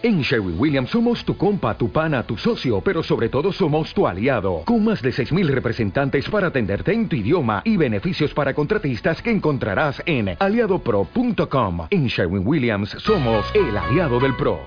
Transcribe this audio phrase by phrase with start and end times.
[0.00, 4.06] En Sherwin Williams somos tu compa, tu pana, tu socio, pero sobre todo somos tu
[4.06, 9.20] aliado, con más de 6.000 representantes para atenderte en tu idioma y beneficios para contratistas
[9.20, 11.88] que encontrarás en aliadopro.com.
[11.90, 14.60] En Sherwin Williams somos el aliado del PRO.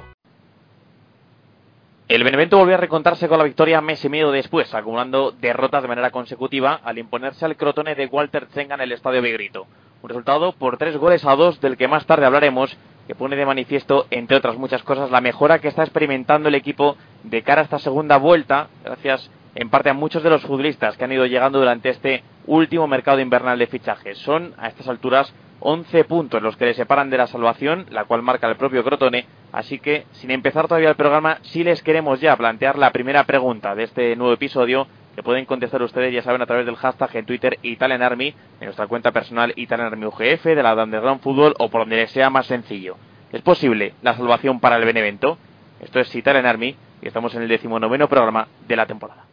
[2.09, 5.87] El Benevento volvió a recontarse con la victoria mes y medio después, acumulando derrotas de
[5.87, 9.65] manera consecutiva al imponerse al Crotone de Walter Zenga en el Estadio Begrito.
[10.01, 12.75] Un resultado por tres goles a dos del que más tarde hablaremos
[13.07, 16.97] que pone de manifiesto, entre otras muchas cosas, la mejora que está experimentando el equipo
[17.23, 21.03] de cara a esta segunda vuelta, gracias en parte a muchos de los futbolistas que
[21.03, 24.17] han ido llegando durante este último mercado invernal de fichajes.
[24.19, 28.23] Son, a estas alturas, 11 puntos los que le separan de la salvación, la cual
[28.23, 29.25] marca el propio Crotone.
[29.51, 33.75] Así que, sin empezar todavía el programa, sí les queremos ya plantear la primera pregunta
[33.75, 37.25] de este nuevo episodio que pueden contestar ustedes, ya saben, a través del hashtag en
[37.25, 41.81] Twitter Italian Army, en nuestra cuenta personal Italian UGF, de la Underground Fútbol o por
[41.81, 42.95] donde les sea más sencillo.
[43.31, 45.37] ¿Es posible la salvación para el Benevento?
[45.79, 49.25] Esto es Italian Army y estamos en el decimonoveno programa de la temporada.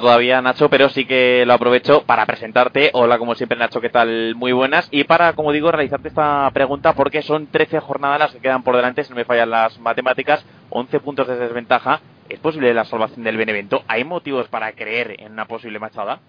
[0.00, 2.90] Todavía, Nacho, pero sí que lo aprovecho para presentarte.
[2.92, 4.34] Hola, como siempre, Nacho, ¿qué tal?
[4.34, 4.88] Muy buenas.
[4.90, 8.76] Y para, como digo, realizarte esta pregunta, porque son 13 jornadas las que quedan por
[8.76, 12.00] delante, si no me fallan las matemáticas, 11 puntos de desventaja.
[12.28, 13.82] ¿Es posible la salvación del Benevento?
[13.88, 16.20] ¿Hay motivos para creer en una posible machada?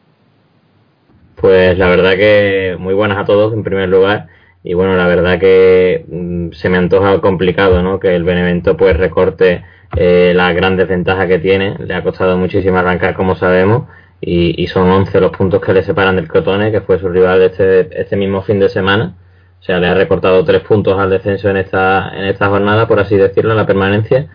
[1.35, 4.27] Pues la verdad que muy buenas a todos, en primer lugar.
[4.63, 7.99] Y bueno, la verdad que mm, se me antoja complicado, ¿no?
[7.99, 9.63] Que el Benevento pues recorte
[9.95, 11.75] eh, la gran desventaja que tiene.
[11.79, 13.87] Le ha costado muchísimo arrancar, como sabemos,
[14.21, 18.01] y, son 11 los puntos que le separan del Crotone, que fue su rival este,
[18.01, 19.15] este mismo fin de semana.
[19.59, 22.99] O sea, le ha recortado tres puntos al descenso en esta, en esta jornada, por
[22.99, 24.29] así decirlo, en la permanencia.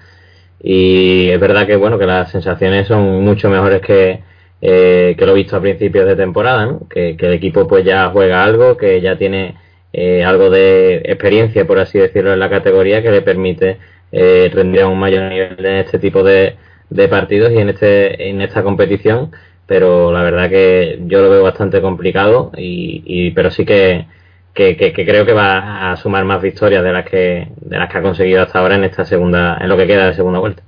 [0.62, 4.22] Y es verdad que bueno que las sensaciones son mucho mejores que,
[4.62, 8.76] eh, que lo visto a principios de temporada, que, el equipo pues ya juega algo,
[8.76, 9.56] que ya tiene
[9.96, 13.78] eh, algo de experiencia, por así decirlo, en la categoría que le permite
[14.10, 14.50] eh,
[14.82, 16.56] a un mayor nivel en este tipo de,
[17.08, 19.30] partidos y en este en esta competición.
[19.66, 24.06] Pero la verdad que yo lo veo bastante complicado y, pero sí que,
[24.54, 28.02] que, creo que va a sumar más victorias de las que de las que ha
[28.02, 30.62] conseguido hasta ahora en esta segunda en lo que queda de segunda vuelta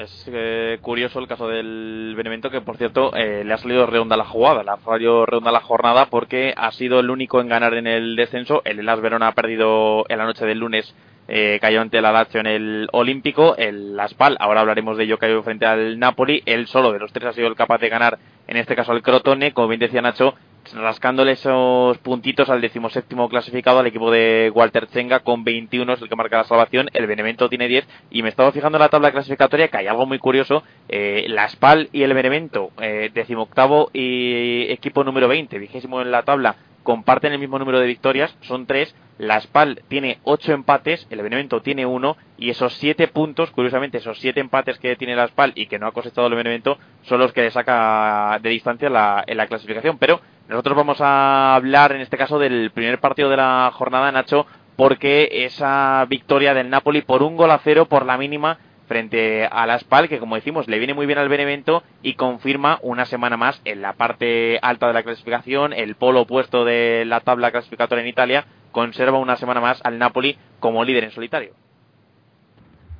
[0.00, 4.16] es eh, curioso el caso del Benevento que por cierto eh, le ha salido redonda
[4.16, 7.74] la jugada le ha salido redonda la jornada porque ha sido el único en ganar
[7.74, 8.62] en el descenso.
[8.64, 10.94] El Elas Verona ha perdido en la noche del lunes
[11.32, 15.40] eh, cayó ante la Lazio en el Olímpico, el Aspal, ahora hablaremos de ello, cayó
[15.44, 18.18] frente al Napoli, él solo de los tres ha sido el capaz de ganar,
[18.48, 20.34] en este caso al Crotone, como bien decía Nacho,
[20.74, 26.08] rascándole esos puntitos al decimoséptimo clasificado al equipo de Walter Zenga con 21 es el
[26.08, 29.12] que marca la salvación, el Benevento tiene 10 y me estaba fijando en la tabla
[29.12, 34.66] clasificatoria que hay algo muy curioso, eh, la Spal y el Benevento, eh, decimoctavo y
[34.70, 38.94] equipo número 20, vigésimo en la tabla, comparten el mismo número de victorias, son tres.
[39.18, 44.18] La SPAL tiene ocho empates, el Benevento tiene uno, y esos siete puntos, curiosamente, esos
[44.18, 47.32] siete empates que tiene la SPAL y que no ha cosechado el Benevento, son los
[47.32, 49.98] que le saca de distancia la, en la clasificación.
[49.98, 54.46] Pero nosotros vamos a hablar en este caso del primer partido de la jornada, Nacho,
[54.76, 58.58] porque esa victoria del Napoli por un gol a cero por la mínima
[58.90, 62.80] frente a la SPAL, que como decimos le viene muy bien al Benevento y confirma
[62.82, 67.20] una semana más en la parte alta de la clasificación, el polo opuesto de la
[67.20, 71.52] tabla clasificatoria en Italia, conserva una semana más al Napoli como líder en solitario.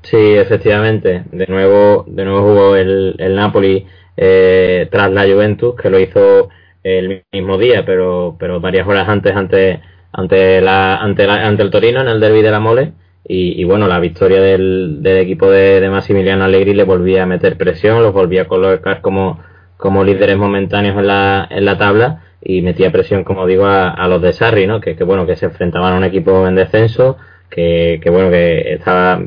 [0.02, 1.24] Sí, efectivamente.
[1.32, 3.84] De nuevo, de nuevo jugó el, el Napoli
[4.16, 6.50] eh, tras la Juventus, que lo hizo
[6.84, 9.80] el mismo día, pero, pero varias horas antes ante,
[10.12, 12.92] ante, la, ante, ante el Torino en el derby de la Mole
[13.24, 18.02] y, bueno, la victoria del, equipo de, de, Massimiliano Allegri le volvía a meter presión,
[18.02, 19.38] los volvía a colocar como,
[19.76, 24.22] como líderes momentáneos en la, en la tabla y metía presión, como digo, a, los
[24.22, 24.80] de Sarri, ¿no?
[24.80, 27.18] Que, bueno, que se enfrentaban a un equipo en descenso,
[27.50, 29.22] que, que bueno, que estaba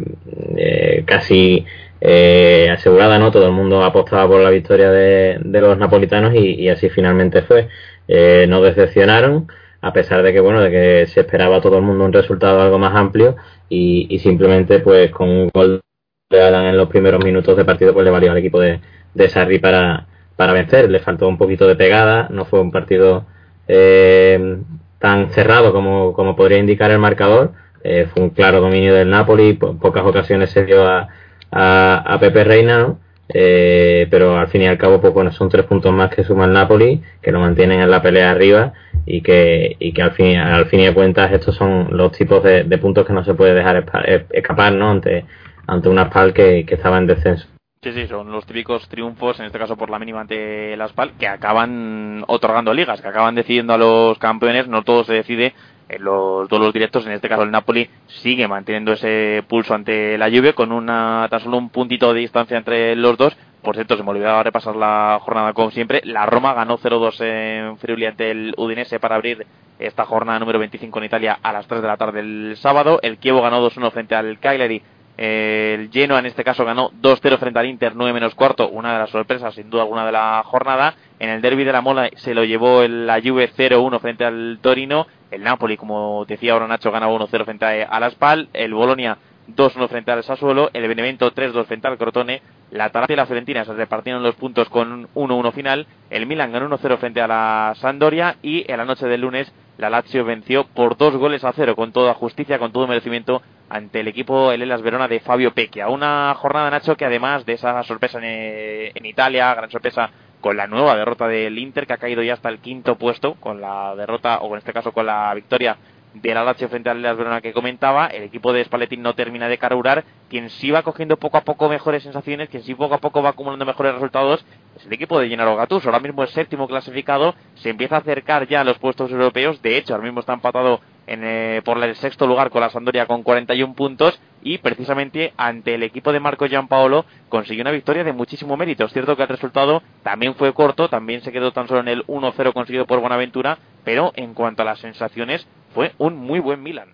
[0.57, 1.65] eh, casi
[2.01, 3.31] eh, asegurada, ¿no?
[3.31, 7.69] Todo el mundo apostaba por la victoria de, los napolitanos y, y así finalmente fue.
[8.07, 9.47] Eh, no decepcionaron
[9.83, 12.79] a pesar de que bueno de que se esperaba todo el mundo un resultado algo
[12.79, 13.35] más amplio
[13.69, 15.81] y, simplemente pues con un gol
[16.29, 18.79] en los primeros minutos de partido pues le valió al equipo de,
[19.13, 20.89] de Sarri para, para vencer.
[20.89, 23.25] Le faltó un poquito de pegada, no fue un partido
[23.67, 24.57] eh,
[24.99, 27.53] tan cerrado como, como podría indicar el marcador.
[27.83, 31.09] Eh, fue un claro dominio del Napoli, en pocas ocasiones se dio a,
[31.51, 32.99] a, Pepe Reina, ¿no?
[33.29, 36.43] Eh, pero al fin y al cabo pues bueno son tres puntos más que suma
[36.43, 38.73] el Napoli que lo mantienen en la pelea arriba
[39.05, 42.43] y que, y que al fin al fin y de cuentas estos son los tipos
[42.43, 43.85] de, puntos que no se puede dejar
[44.31, 44.91] escapar ¿no?
[44.91, 45.25] ante
[45.67, 47.47] ante una Spal que, que estaba en descenso
[47.83, 51.17] Sí, sí, son los típicos triunfos, en este caso por la mínima ante la SPAL,
[51.19, 55.53] que acaban otorgando ligas, que acaban decidiendo a los campeones, no todo se decide
[55.95, 60.29] en los duelos directos, en este caso el Napoli sigue manteniendo ese pulso ante la
[60.29, 63.35] Juve con una tan solo un puntito de distancia entre los dos.
[63.61, 66.01] Por cierto, se me olvidaba repasar la jornada como siempre.
[66.03, 69.45] La Roma ganó 0-2 en Friuli ante el Udinese para abrir
[69.79, 72.99] esta jornada número 25 en Italia a las 3 de la tarde del sábado.
[73.01, 74.81] El Kievo ganó 2-1 frente al Cagliari
[75.15, 78.99] el Genoa en este caso ganó 2-0 frente al Inter, 9 menos cuarto, una de
[78.99, 80.95] las sorpresas sin duda alguna de la jornada.
[81.19, 84.59] En el derby de la Mola se lo llevó el, la Juve 0-1 frente al
[84.61, 85.05] Torino.
[85.33, 88.49] El Napoli, como decía ahora Nacho, ganaba 1-0 frente a, la Spal.
[88.53, 90.69] El Bolonia 2-1 frente al Sassuolo.
[90.73, 92.41] El Benevento 3-2 frente al Crotone.
[92.71, 95.87] La Atalanta y la Fiorentina se repartieron los puntos con 1-1 final.
[96.09, 98.35] El Milan ganó 1-0 frente a la Sandoria.
[98.41, 101.91] Y en la noche del lunes la Lazio venció por dos goles a cero con
[101.91, 105.89] toda justicia, con todo merecimiento ante el equipo el Elas Verona de Fabio Pecchia.
[105.89, 110.11] Una jornada, Nacho, que además de esa sorpresa en, Italia, gran sorpresa
[110.43, 113.61] con la nueva derrota del Inter, que ha caído ya hasta el quinto puesto, con
[113.61, 115.77] la derrota, o en este caso con la victoria
[116.13, 119.47] de la Lazio frente al Elas Verona que comentaba, el equipo de Spalletti no termina
[119.47, 122.97] de carburar, quien sí va cogiendo poco a poco mejores sensaciones, quien sí poco a
[122.97, 124.45] poco va acumulando mejores resultados,
[124.75, 128.45] es el equipo de Gennaro Gattuso, ahora mismo es séptimo clasificado, se empieza a acercar
[128.45, 131.95] ya a los puestos europeos, de hecho ahora mismo está empatado en, eh, por el
[131.95, 136.47] sexto lugar con la Sandoria con 41 puntos y precisamente ante el equipo de Marco
[136.47, 138.85] Giampaolo consiguió una victoria de muchísimo mérito.
[138.85, 142.05] Es cierto que el resultado también fue corto, también se quedó tan solo en el
[142.05, 146.89] 1-0 conseguido por Buenaventura, pero en cuanto a las sensaciones fue un muy buen Milan.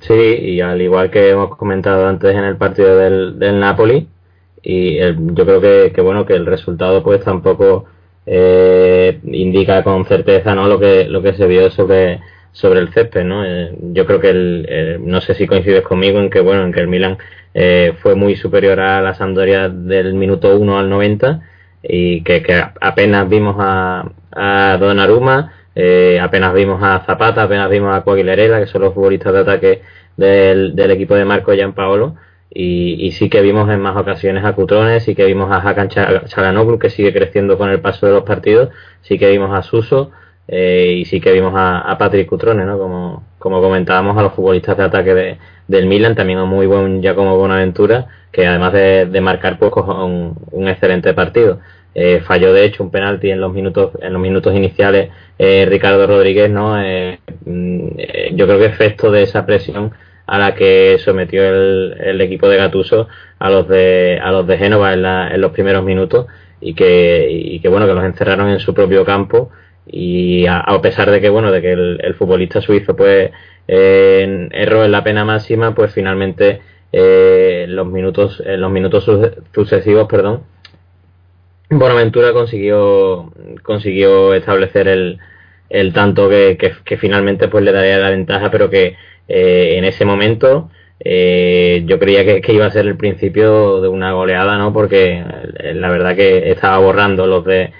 [0.00, 4.06] Sí, y al igual que hemos comentado antes en el partido del, del Napoli,
[4.62, 7.86] y yo creo que, que, bueno que el resultado pues tampoco
[8.26, 12.20] eh, indica con certeza no lo que lo que se vio sobre
[12.52, 13.44] sobre el césped, ¿no?
[13.44, 16.72] Eh, yo creo que el, eh, no sé si coincides conmigo en que bueno, en
[16.72, 17.18] que el Milan
[17.54, 21.42] eh, fue muy superior a la Sampdoria del minuto 1 al 90
[21.82, 25.52] y que, que apenas vimos a, a Donnarumma,
[26.20, 29.82] apenas vimos a Zapata, apenas vimos a Coaguilerela, que son los futbolistas de ataque
[30.16, 32.16] del, del equipo de Marco Gianpaolo.
[32.50, 35.88] Y, y sí que vimos en más ocasiones a Cutrones, sí que vimos a Hakan
[35.88, 38.70] Chalanoglu, que sigue creciendo con el paso de los partidos,
[39.02, 40.10] sí que vimos a Suso,
[40.48, 42.78] eh, y sí que vimos a, Patrick Cutrone, ¿no?
[42.78, 47.02] Como, como comentábamos, a los futbolistas de ataque de, del Milan, también un muy buen
[47.02, 51.60] ya como Buenaventura, que además de, marcar pues un, un excelente partido.
[51.94, 56.06] Eh, falló de hecho un penalti en los minutos en los minutos iniciales eh, Ricardo
[56.06, 57.88] Rodríguez no mm,
[58.34, 59.92] yo creo que efecto de esa presión
[60.26, 63.08] a la que sometió el, el equipo de Gatuso
[63.38, 66.26] a los de a los de Génova en, en los primeros minutos
[66.60, 69.50] y que y que bueno que los encerraron en su propio campo
[69.90, 73.30] y a, pesar de que bueno de que el, futbolista suizo pues
[73.66, 76.60] eh, erró en la pena máxima pues finalmente
[76.92, 79.08] eh, los minutos en los minutos
[79.54, 80.42] sucesivos perdón
[81.70, 85.18] Bonaventura consiguió consiguió establecer el,
[85.70, 90.04] el tanto que, que, finalmente pues le daría la ventaja pero que eh, en ese
[90.04, 94.72] momento eh, yo creía que, que, iba a ser el principio de una goleada no
[94.72, 95.22] porque
[95.74, 97.72] la verdad que estaba borrando los de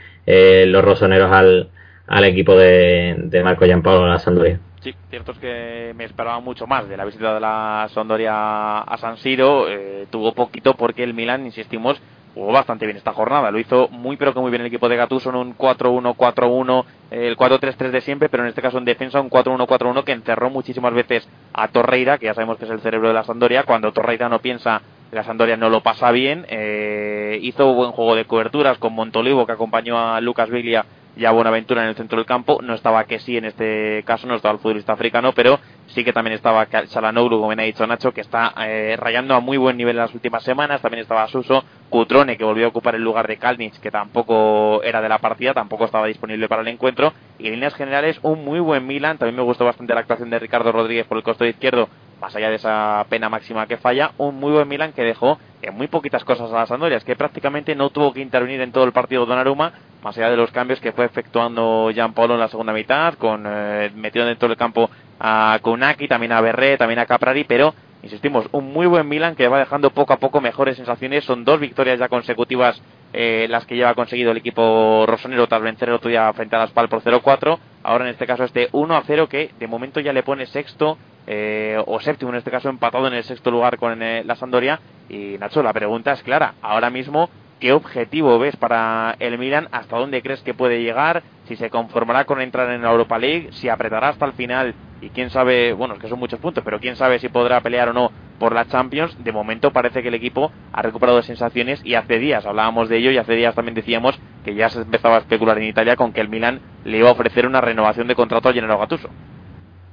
[0.66, 1.70] los rosoneros al
[2.08, 4.60] al equipo de, de Marco Giampaolo a la Sampdoria.
[4.80, 8.96] Sí, cierto es que me esperaba mucho más de la visita de la Sampdoria a
[8.98, 9.68] San Siro.
[9.68, 12.00] Eh, tuvo poquito porque el Milan, insistimos,
[12.34, 13.50] jugó bastante bien esta jornada.
[13.50, 17.36] Lo hizo muy pero que muy bien el equipo de Gattuso en un 4-1-4-1, el
[17.36, 21.28] 4-3-3 de siempre, pero en este caso en defensa un 4-1-4-1 que encerró muchísimas veces
[21.52, 23.64] a Torreira, que ya sabemos que es el cerebro de la Sampdoria.
[23.64, 26.46] Cuando Torreira no piensa, la Sampdoria no lo pasa bien.
[26.48, 30.86] Eh, hizo buen juego de coberturas con Montolivo, que acompañó a Lucas Viglia
[31.18, 32.60] ya Buenaventura en el centro del campo.
[32.62, 35.58] No estaba que sí en este caso, no estaba el futbolista africano, pero
[35.88, 39.40] sí que también estaba Chalanoglu, como bien ha dicho Nacho, que está eh, rayando a
[39.40, 40.80] muy buen nivel en las últimas semanas.
[40.80, 45.00] También estaba Suso, Cutrone, que volvió a ocupar el lugar de Kalnic, que tampoco era
[45.00, 47.12] de la partida, tampoco estaba disponible para el encuentro.
[47.38, 49.18] Y en líneas generales, un muy buen Milan.
[49.18, 51.88] También me gustó bastante la actuación de Ricardo Rodríguez por el costado izquierdo,
[52.20, 54.12] más allá de esa pena máxima que falla.
[54.18, 57.74] Un muy buen Milan que dejó en muy poquitas cosas a las Andorias, que prácticamente
[57.74, 60.92] no tuvo que intervenir en todo el partido Donnarumma, más allá de los cambios que
[60.92, 65.58] fue efectuando Jean Paulo en la segunda mitad, con eh, metiendo dentro del campo a
[65.62, 69.58] Kunaki, también a Berré, también a Caprari, pero insistimos, un muy buen Milan que va
[69.58, 71.24] dejando poco a poco mejores sensaciones.
[71.24, 72.80] Son dos victorias ya consecutivas
[73.12, 76.60] eh, las que lleva conseguido el equipo rosonero tras vencer el otro día frente a
[76.60, 77.58] las Spal por 0-4.
[77.82, 82.00] Ahora en este caso este 1-0 que de momento ya le pone sexto eh, o
[82.00, 84.80] séptimo en este caso empatado en el sexto lugar con eh, la Sandoria.
[85.08, 86.54] Y Nacho, la pregunta es clara.
[86.62, 89.68] Ahora mismo, ¿qué objetivo ves para el Milan?
[89.72, 91.22] ¿Hasta dónde crees que puede llegar?
[91.46, 95.10] Si se conformará con entrar en la Europa League, si apretará hasta el final y
[95.10, 97.92] quién sabe, bueno, es que son muchos puntos, pero quién sabe si podrá pelear o
[97.92, 99.16] no por la Champions.
[99.22, 103.10] De momento parece que el equipo ha recuperado sensaciones y hace días hablábamos de ello
[103.10, 106.20] y hace días también decíamos que ya se empezaba a especular en Italia con que
[106.20, 109.08] el Milan le iba a ofrecer una renovación de contrato a Gennaro Gattuso.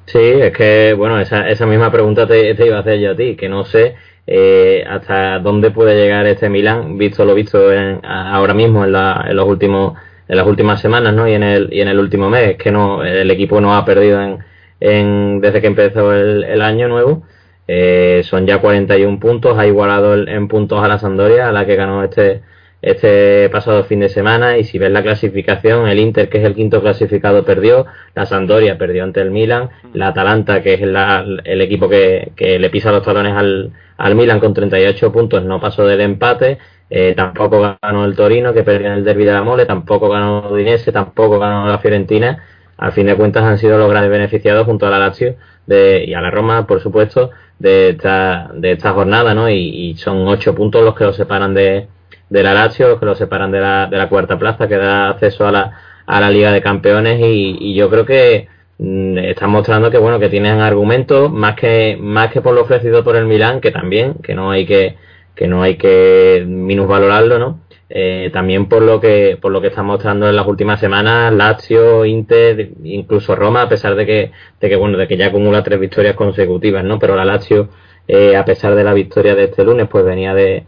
[0.07, 3.35] Sí, es que, bueno, esa, esa misma pregunta te, iba a hacer yo a ti,
[3.35, 3.95] que no sé
[4.27, 9.25] eh, hasta dónde puede llegar este Milan, visto lo visto en, ahora mismo en, la,
[9.27, 9.97] en los últimos
[10.27, 11.27] en las últimas semanas, ¿no?
[11.27, 14.21] Y en el y en el último mes, que no el equipo no ha perdido
[14.21, 14.39] en,
[14.79, 17.23] en desde que empezó el, el año nuevo
[17.67, 21.75] eh, son ya 41 puntos, ha igualado en puntos a la Sandoria, a la que
[21.75, 22.41] ganó este,
[22.81, 24.57] este pasado fin de semana.
[24.57, 28.77] Y si ves la clasificación, el Inter, que es el quinto clasificado, perdió, la Sandoria
[28.77, 33.03] perdió ante el Milan, la Atalanta, que es el equipo que, que, le pisa los
[33.03, 36.57] talones al, al Milan con 38 puntos, no pasó del empate.
[36.89, 40.49] Eh, tampoco ganó el Torino, que perdió en el Derby de la Mole, tampoco ganó
[40.51, 42.43] Udinese, tampoco ganó la Fiorentina.
[42.77, 46.13] Al fin de cuentas han sido los grandes beneficiados junto a la Lazio de, y
[46.13, 49.49] a la Roma, por supuesto, de esta, de esta jornada, ¿no?
[49.49, 51.87] Y, son ocho puntos los que los separan de,
[52.29, 55.47] de la Lazio, que los separan de la, de la cuarta plaza, que da acceso
[55.47, 59.97] a la, a la Liga de Campeones y, yo creo que mm, están mostrando que
[59.97, 63.71] bueno que tienen argumentos más que más que por lo ofrecido por el Milán que
[63.71, 64.97] también que no hay que
[65.35, 69.85] que no hay que minusvalorarlo no eh, también por lo que por lo que están
[69.85, 74.75] mostrando en las últimas semanas Lazio, Inter, incluso Roma, a pesar de que de que
[74.75, 76.97] bueno de que ya acumula tres victorias consecutivas, ¿no?
[76.97, 77.69] Pero la Lazio,
[78.07, 80.65] eh, a pesar de la victoria de este lunes, pues venía de,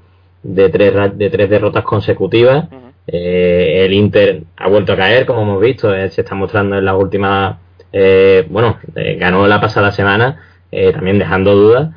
[0.47, 2.67] de tres de tres derrotas consecutivas.
[3.07, 6.95] Eh, el Inter ha vuelto a caer, como hemos visto, se está mostrando en las
[6.95, 7.57] últimas,
[8.49, 8.79] bueno,
[9.17, 11.91] ganó la pasada semana, también dejando dudas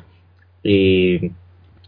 [0.63, 1.31] y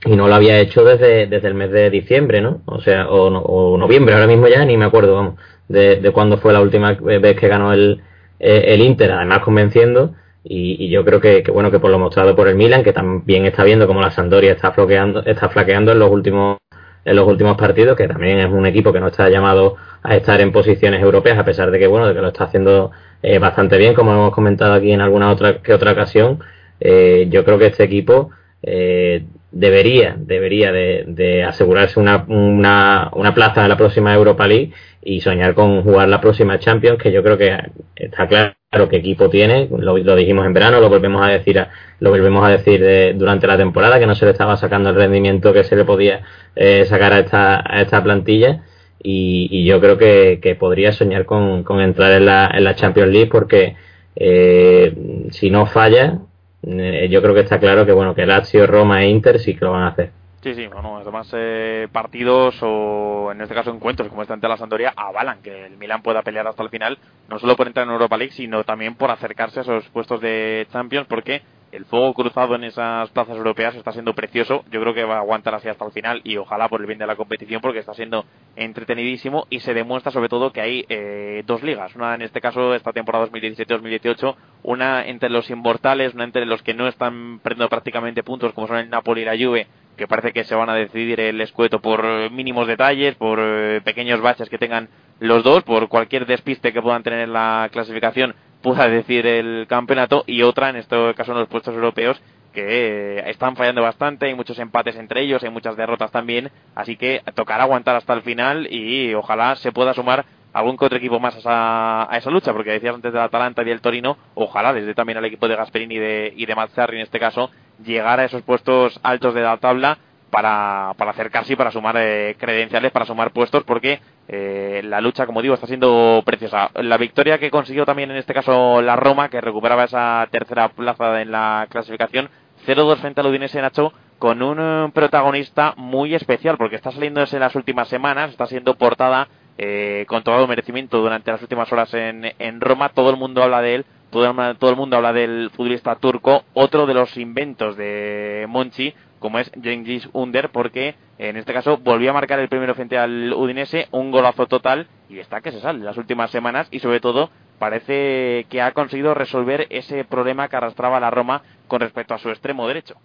[0.06, 2.62] y no lo había hecho desde, desde el mes de diciembre, ¿no?
[2.66, 5.36] O sea, o, noviembre, ahora mismo ya ni me acuerdo, vamos,
[5.68, 8.02] de, de cuándo fue la última vez que ganó el,
[8.40, 10.14] eh, el Inter, además convenciendo.
[10.44, 13.64] Y, yo creo que, bueno, que por lo mostrado por el Milan, que también está
[13.64, 16.58] viendo como la Sandoria está flaqueando, está flaqueando en los últimos
[17.06, 20.40] en los últimos partidos, que también es un equipo que no está llamado a estar
[20.40, 23.78] en posiciones europeas, a pesar de que, bueno, de que lo está haciendo eh, bastante
[23.78, 26.40] bien, como hemos comentado aquí en alguna otra que otra ocasión.
[26.80, 28.32] Eh, yo creo que este equipo
[28.62, 34.72] eh, debería, debería de, asegurarse una, una, una, plaza en la próxima Europa League
[35.04, 37.56] y soñar con jugar la próxima Champions, que yo creo que
[37.96, 38.56] está claro
[38.90, 41.64] qué equipo tiene, lo, dijimos en verano, lo volvemos a decir,
[42.00, 45.54] lo volvemos a decir durante la temporada, que no se le estaba sacando el rendimiento
[45.54, 46.22] que se le podía
[46.56, 48.64] eh, sacar a esta, a esta plantilla.
[49.06, 53.12] Y, yo creo que, que podría soñar con, con, entrar en la, en la Champions
[53.12, 53.76] League porque
[54.16, 56.33] eh, si no falla, eh,
[56.64, 59.72] yo creo que está claro que bueno que Lazio, Roma e Inter sí que lo
[59.72, 60.23] van a hacer.
[60.44, 64.58] Sí, sí, bueno, además eh, partidos o en este caso encuentros como este ante la
[64.58, 66.98] Sandoria avalan que el Milan pueda pelear hasta el final,
[67.30, 70.68] no solo por entrar en Europa League, sino también por acercarse a esos puestos de
[70.70, 74.66] Champions, porque el fuego cruzado en esas plazas europeas está siendo precioso.
[74.70, 77.00] Yo creo que va a aguantar así hasta el final y ojalá por el bien
[77.00, 78.26] de la competición porque está siendo
[78.58, 81.96] entretenidísimo y se demuestra sobre todo que hay eh, dos ligas.
[81.96, 86.74] Una en este caso esta temporada 2017-2018, una entre los inmortales, una entre los que
[86.74, 90.44] no están perdiendo prácticamente puntos como son el Napoli y la Juve que parece que
[90.44, 94.90] se van a decidir el escueto por mínimos detalles, por eh, pequeños baches que tengan
[95.20, 100.24] los dos, por cualquier despiste que puedan tener en la clasificación pueda decir el campeonato
[100.26, 102.20] y otra, en este caso en los puestos europeos,
[102.54, 106.96] que eh, están fallando bastante, hay muchos empates entre ellos, hay muchas derrotas también, así
[106.96, 111.36] que tocará aguantar hasta el final y ojalá se pueda sumar algún otro equipo más
[111.36, 114.94] a esa, a esa lucha, porque decías antes del Atalanta y del Torino, ojalá desde
[114.94, 117.52] también al equipo de Gasperini y de, y de Mazzarri en este caso,
[117.84, 119.98] llegar a esos puestos altos de la tabla
[120.30, 125.28] para, para acercarse y para sumar eh, credenciales, para sumar puestos, porque eh, la lucha,
[125.28, 126.72] como digo, está siendo preciosa.
[126.76, 131.22] La victoria que consiguió también en este caso la Roma, que recuperaba esa tercera plaza
[131.22, 132.30] en la clasificación,
[132.66, 137.40] 0-2 frente al Udinese Nacho, con un eh, protagonista muy especial, porque está saliendo en
[137.40, 139.28] las últimas semanas, está siendo portada
[139.58, 143.62] eh, con todo merecimiento durante las últimas horas en, en Roma, todo el mundo habla
[143.62, 148.94] de él, todo, el mundo habla del futbolista turco, otro de los inventos de Monchi,
[149.20, 153.34] como es Genghis Under, porque en este caso volvió a marcar el primero frente al
[153.34, 157.30] Udinese, un golazo total, y está que se sale las últimas semanas, y sobre todo
[157.60, 162.30] parece que ha conseguido resolver ese problema que arrastraba la Roma con respecto a su
[162.30, 162.96] extremo derecho.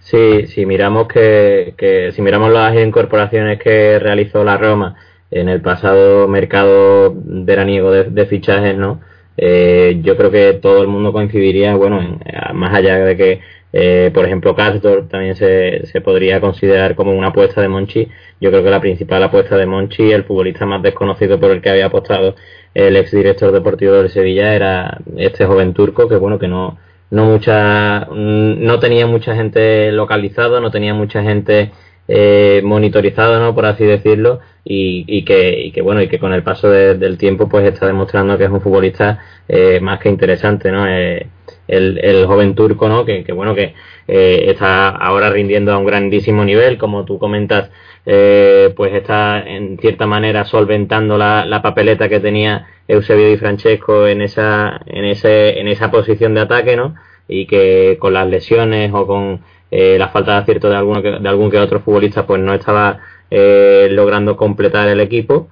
[0.00, 4.96] Sí, si miramos que, que si miramos las incorporaciones que realizó la Roma
[5.30, 9.00] en el pasado mercado veraniego de, de fichajes, ¿no?
[9.36, 12.18] Eh, yo creo que todo el mundo coincidiría, bueno,
[12.54, 13.40] más allá de que,
[13.72, 18.08] eh, por ejemplo, Castor también se, se podría considerar como una apuesta de Monchi.
[18.40, 21.70] Yo creo que la principal apuesta de Monchi, el futbolista más desconocido por el que
[21.70, 22.36] había apostado
[22.74, 26.78] el exdirector deportivo de Sevilla, era este joven turco que, bueno, que no,
[27.10, 31.70] no mucha, no tenía mucha gente localizado, no tenía mucha gente
[32.14, 33.54] eh, monitorizado, ¿no?
[33.54, 37.16] Por así decirlo, y, y, que, y que, bueno, y que con el paso del
[37.16, 40.86] tiempo, pues está demostrando que es un futbolista eh, más que interesante, ¿no?
[40.86, 41.26] Eh,
[41.68, 43.06] el, el, joven turco, ¿no?
[43.06, 43.74] Que, bueno, que
[44.08, 47.70] eh, está ahora rindiendo a un grandísimo nivel, como tú comentas,
[48.04, 54.06] eh, pues está en cierta manera solventando la, la, papeleta que tenía Eusebio Di Francesco
[54.06, 56.94] en esa, en ese, en esa posición de ataque, ¿no?
[57.26, 59.40] Y que con las lesiones o con
[59.74, 62.98] eh, la falta de acierto de, alguno de algún que otro futbolista pues no estaba
[63.30, 65.48] eh, logrando completar el equipo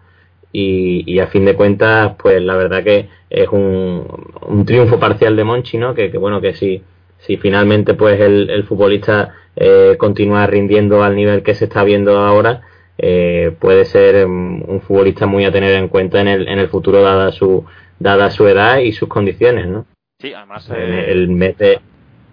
[0.53, 4.07] y, y, a fin de cuentas pues la verdad que es un,
[4.43, 5.95] un triunfo parcial de Monchi ¿no?
[5.95, 6.83] que, que bueno que si,
[7.21, 12.19] si finalmente pues el, el futbolista eh, continúa rindiendo al nivel que se está viendo
[12.19, 12.61] ahora
[12.99, 16.69] eh, puede ser um, un futbolista muy a tener en cuenta en el, en el
[16.69, 17.65] futuro dada su
[17.99, 19.87] dada su edad y sus condiciones ¿no?
[20.21, 21.07] Sí, además eh...
[21.09, 21.81] el, mes de...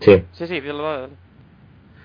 [0.01, 0.61] sí sí sí,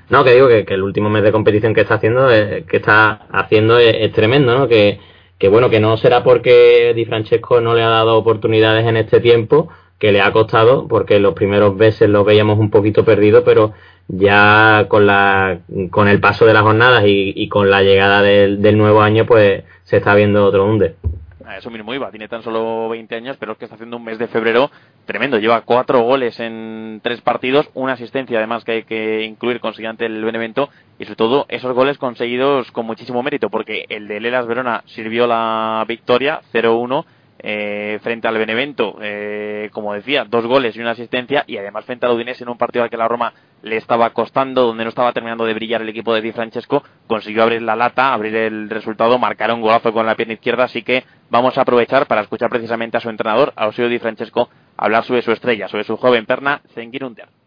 [0.09, 2.79] no, que digo que, que, el último mes de competición que está haciendo es, que
[2.79, 4.69] está haciendo es, tremendo, ¿no?
[4.69, 5.01] Que,
[5.39, 9.21] que, bueno, que no será porque Di Francesco no le ha dado oportunidades en este
[9.21, 9.69] tiempo,
[9.99, 13.73] que le ha costado, porque los primeros veces lo veíamos un poquito perdido, pero
[14.09, 18.61] ya con la con el paso de las jornadas y, y con la llegada del,
[18.61, 20.97] del, nuevo año, pues se está viendo otro hunde.
[21.47, 24.05] A eso mismo iba, tiene tan solo 20 años, pero es que está haciendo un
[24.05, 24.71] mes de febrero
[25.05, 25.39] tremendo.
[25.39, 30.25] Lleva cuatro goles en tres partidos, una asistencia además que hay que incluir consiguiente el
[30.25, 30.69] Benevento
[30.99, 35.27] y sobre todo esos goles conseguidos con muchísimo mérito, porque el de Lelas Verona sirvió
[35.27, 37.05] la victoria 0-1
[37.43, 42.07] eh, frente al Benevento, eh, como decía, dos goles y una asistencia, y además frente
[42.07, 45.13] al Udinese en un partido al que la Roma le estaba costando, donde no estaba
[45.13, 49.19] terminando de brillar el equipo de Di Francesco, consiguió abrir la lata, abrir el resultado,
[49.19, 52.97] marcar un golazo con la pierna izquierda, así que vamos a aprovechar para escuchar precisamente
[52.97, 56.63] a su entrenador, a Osio Di Francesco, hablar sobre su estrella, sobre su joven perna,
[56.75, 57.42] Zengin Under.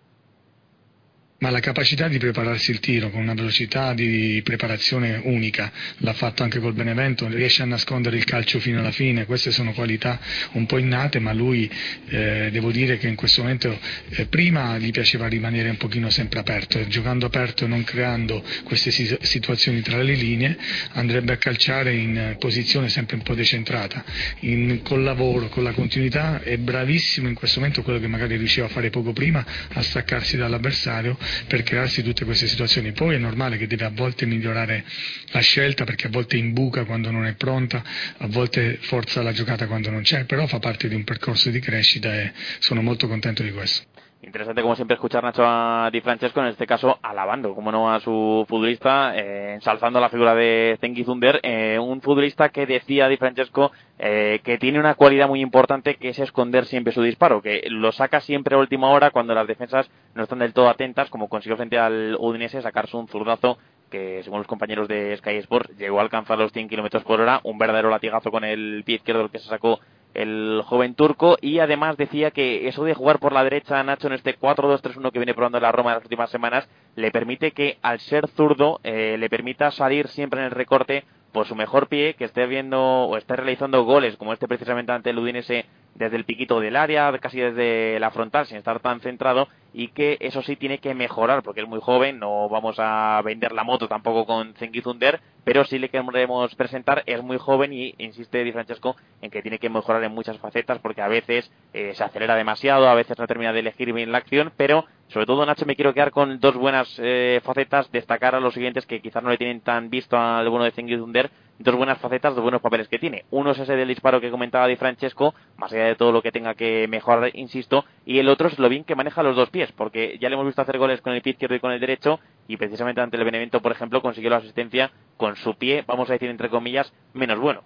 [1.46, 6.42] Ma la capacità di prepararsi il tiro con una velocità di preparazione unica, l'ha fatto
[6.42, 10.20] anche col Benevento, riesce a nascondere il calcio fino alla fine, queste sono qualità
[10.54, 11.70] un po' innate, ma lui
[12.08, 13.80] eh, devo dire che in questo momento
[14.10, 18.90] eh, prima gli piaceva rimanere un pochino sempre aperto, giocando aperto e non creando queste
[18.90, 20.58] situazioni tra le linee,
[20.94, 24.04] andrebbe a calciare in posizione sempre un po' decentrata,
[24.40, 28.66] in, col lavoro, con la continuità è bravissimo in questo momento quello che magari riusciva
[28.66, 31.16] a fare poco prima, a staccarsi dall'avversario
[31.48, 32.92] per crearsi tutte queste situazioni.
[32.92, 34.84] Poi è normale che deve a volte migliorare
[35.32, 37.84] la scelta perché a volte imbuca quando non è pronta,
[38.18, 41.60] a volte forza la giocata quando non c'è, però fa parte di un percorso di
[41.60, 44.05] crescita e sono molto contento di questo.
[44.26, 48.00] Interesante, como siempre, escuchar Nacho a Di Francesco, en este caso alabando, como no, a
[48.00, 53.18] su futbolista, eh, ensalzando la figura de Zengi Zunder, eh, un futbolista que decía Di
[53.18, 57.66] Francesco eh, que tiene una cualidad muy importante que es esconder siempre su disparo, que
[57.70, 61.30] lo saca siempre a última hora cuando las defensas no están del todo atentas, como
[61.30, 63.60] consiguió frente al Udinese sacarse un zurdazo
[63.92, 67.42] que según los compañeros de Sky Sports llegó a alcanzar los 100 kilómetros por hora,
[67.44, 69.80] un verdadero latigazo con el pie izquierdo el que se sacó
[70.16, 74.14] el joven turco y además decía que eso de jugar por la derecha Nacho en
[74.14, 78.00] este 4-2-3-1 que viene probando la Roma en las últimas semanas le permite que al
[78.00, 81.04] ser zurdo eh, le permita salir siempre en el recorte
[81.36, 85.10] por su mejor pie, que esté viendo o esté realizando goles como este precisamente ante
[85.10, 89.50] el Udinese desde el piquito del área, casi desde la frontal, sin estar tan centrado,
[89.78, 93.52] y que eso sí tiene que mejorar, porque es muy joven, no vamos a vender
[93.52, 97.94] la moto tampoco con Zengi Thunder, pero sí le queremos presentar, es muy joven y
[97.98, 101.94] insiste Di Francesco en que tiene que mejorar en muchas facetas, porque a veces eh,
[101.94, 105.46] se acelera demasiado, a veces no termina de elegir bien la acción, pero sobre todo
[105.46, 109.24] Nacho me quiero quedar con dos buenas eh, facetas, destacar a los siguientes que quizás
[109.24, 112.62] no le tienen tan visto al bueno de Zengi Thunder, dos buenas facetas, dos buenos
[112.62, 113.26] papeles que tiene.
[113.32, 116.32] Uno es ese del disparo que comentaba Di Francesco, más allá de todo lo que
[116.32, 119.72] tenga que mejorar, insisto, y el otro es lo bien que maneja los dos pies,
[119.72, 122.20] porque ya le hemos visto hacer goles con el pie izquierdo y con el derecho,
[122.48, 126.14] y precisamente ante el Benevento, por ejemplo, consiguió la asistencia con su pie, vamos a
[126.14, 127.64] decir entre comillas, menos bueno.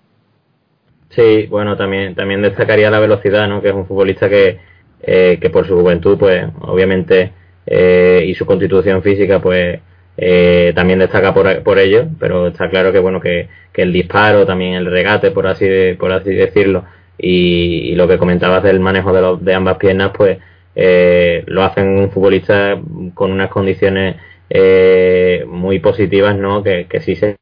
[1.09, 3.61] Sí, bueno, también, también destacaría la velocidad, ¿no?
[3.61, 4.59] Que es un futbolista que,
[5.01, 7.33] eh, que por su juventud, pues, obviamente,
[7.65, 9.79] eh, y su constitución física, pues,
[10.21, 14.45] eh, también destaca por, por ello, pero está claro que bueno que, que el disparo,
[14.45, 16.83] también el regate, por así de, por así decirlo,
[17.17, 20.39] y, lo que comentabas del manejo de, de ambas piernas, pues
[20.75, 22.77] eh, lo hacen un futbolista
[23.13, 24.17] con unas condiciones
[24.49, 26.63] eh, muy positivas, ¿no?
[26.63, 27.37] Que, que si se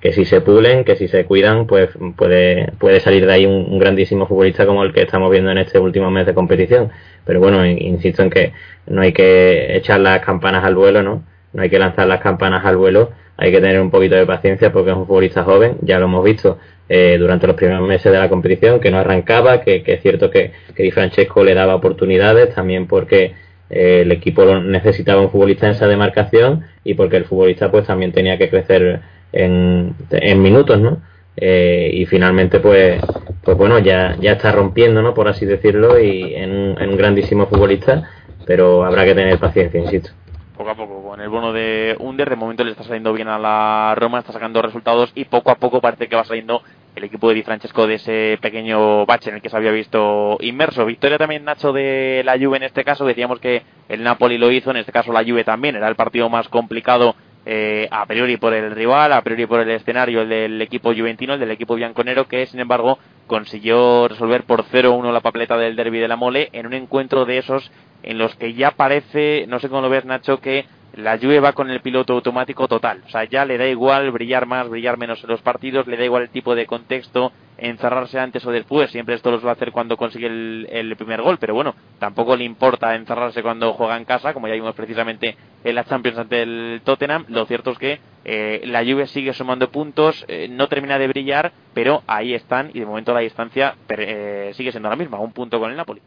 [0.00, 3.78] que si se pulen, que si se cuidan, pues puede, puede salir de ahí un,
[3.78, 6.90] grandísimo futbolista como el que estamos viendo en este último mes de competición.
[7.24, 8.52] Pero bueno, insisto en que
[8.86, 11.24] no hay que echar las campanas al vuelo, ¿no?
[11.56, 14.70] No hay que lanzar las campanas al vuelo, hay que tener un poquito de paciencia
[14.70, 18.18] porque es un futbolista joven, ya lo hemos visto eh, durante los primeros meses de
[18.18, 22.86] la competición, que no arrancaba, que, es cierto que, Di Francesco le daba oportunidades, también
[22.86, 23.34] porque
[23.70, 28.12] eh, el equipo necesitaba un futbolista en esa demarcación y porque el futbolista pues también
[28.12, 29.00] tenía que crecer
[29.32, 31.00] en, en minutos, ¿no?
[31.38, 32.98] Eh, y finalmente pues
[33.42, 38.04] pues bueno ya ya está rompiendo no por así decirlo y en un, grandísimo futbolista
[38.46, 40.12] pero habrá que tener paciencia insisto
[40.56, 43.38] poco a poco con el bono de Under de momento le está saliendo bien a
[43.38, 46.62] la Roma está sacando resultados y poco a poco parece que va saliendo
[46.96, 50.38] el equipo de Di Francesco de ese pequeño bache en el que se había visto
[50.40, 50.86] inmerso.
[50.86, 53.04] Victoria también, Nacho, de la Juve en este caso.
[53.04, 55.76] Decíamos que el Napoli lo hizo, en este caso la Juve también.
[55.76, 57.14] Era el partido más complicado
[57.48, 61.34] eh, a priori por el rival, a priori por el escenario el del equipo juventino,
[61.34, 66.00] el del equipo bianconero, que sin embargo consiguió resolver por 0-1 la papeleta del derby
[66.00, 67.70] de la mole en un encuentro de esos
[68.02, 70.64] en los que ya parece, no sé cómo lo ves Nacho, que
[70.96, 73.02] la Juve va con el piloto automático total.
[73.06, 76.04] O sea, ya le da igual brillar más, brillar menos en los partidos, le da
[76.04, 78.90] igual el tipo de contexto, encerrarse antes o después.
[78.90, 82.44] Siempre esto lo va a hacer cuando consigue el, primer gol, pero bueno, tampoco le
[82.44, 86.80] importa encerrarse cuando juega en casa, como ya vimos precisamente en la Champions ante el
[86.82, 87.26] Tottenham.
[87.28, 91.52] Lo cierto es que eh, la Juve sigue sumando puntos, eh, no termina de brillar,
[91.74, 95.60] pero ahí están y de momento la distancia eh, sigue siendo la misma, un punto
[95.60, 96.00] con el Napoli.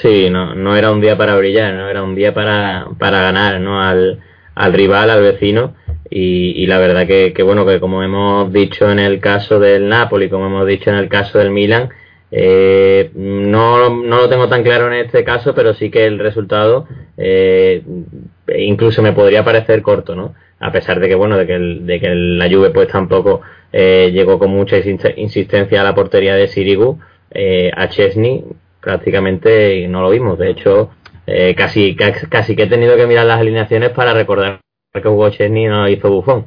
[0.00, 3.60] Sí, no, no era un día para brillar, no era un día para, para ganar
[3.60, 3.82] ¿no?
[3.82, 4.20] al,
[4.54, 5.74] al rival, al vecino.
[6.10, 9.88] Y, y la verdad que, que, bueno, que como hemos dicho en el caso del
[9.88, 11.90] Napoli, como hemos dicho en el caso del Milan,
[12.30, 16.86] eh, no, no lo tengo tan claro en este caso, pero sí que el resultado
[17.16, 17.82] eh,
[18.56, 20.34] incluso me podría parecer corto, ¿no?
[20.60, 23.40] A pesar de que, bueno, de que, de que la Juve pues tampoco
[23.72, 24.76] eh, llegó con mucha
[25.16, 26.98] insistencia a la portería de Sirigu,
[27.30, 28.44] eh, a Chesney
[28.88, 30.38] prácticamente no lo vimos.
[30.38, 30.88] De hecho,
[31.26, 34.60] eh, casi, casi que he tenido que mirar las alineaciones para recordar
[34.94, 36.46] que jugó Chesney no hizo Bufón.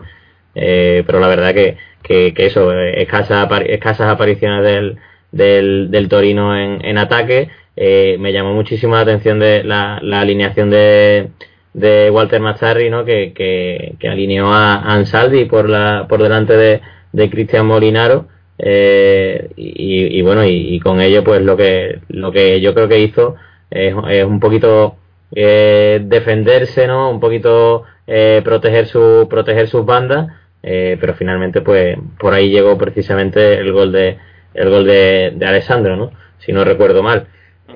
[0.55, 4.97] Eh, pero la verdad que, que, eso, escasas, escasas apariciones del,
[5.31, 7.49] del, del Torino en, en ataque.
[7.75, 11.29] Eh, me llamó muchísimo la atención de la, la alineación de,
[11.75, 13.05] de Walter Mazzarri, ¿no?
[13.05, 18.25] que, que, que alineó a Ansaldi por, la, por delante de, de Cristian Molinaro
[18.63, 23.35] eh, y, bueno, y, con ello, pues lo que, lo que yo creo que hizo
[23.71, 23.93] es,
[24.23, 24.97] un poquito
[25.33, 27.09] eh, defenderse, ¿no?
[27.09, 30.27] Un poquito eh, proteger, su, proteger sus bandas,
[30.61, 34.17] pero finalmente, pues por ahí llegó precisamente el gol de,
[34.53, 36.11] el gol de, de Alessandro, ¿no?
[36.37, 37.27] Si no recuerdo mal.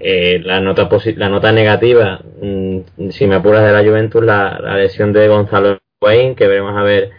[0.01, 5.27] la nota la nota negativa, mm, si me apuras de la Juventus, la, lesión de
[5.27, 7.09] Gonzalo Higuaín, que veremos a ver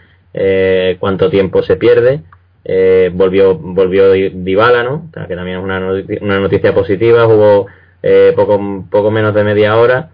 [0.99, 2.21] cuánto tiempo se pierde.
[2.69, 5.09] Eh, volvió volvió Dybala, ¿no?
[5.09, 7.67] que también es una, noticia, una noticia positiva, jugó
[8.03, 10.09] eh, poco, poco menos de media hora,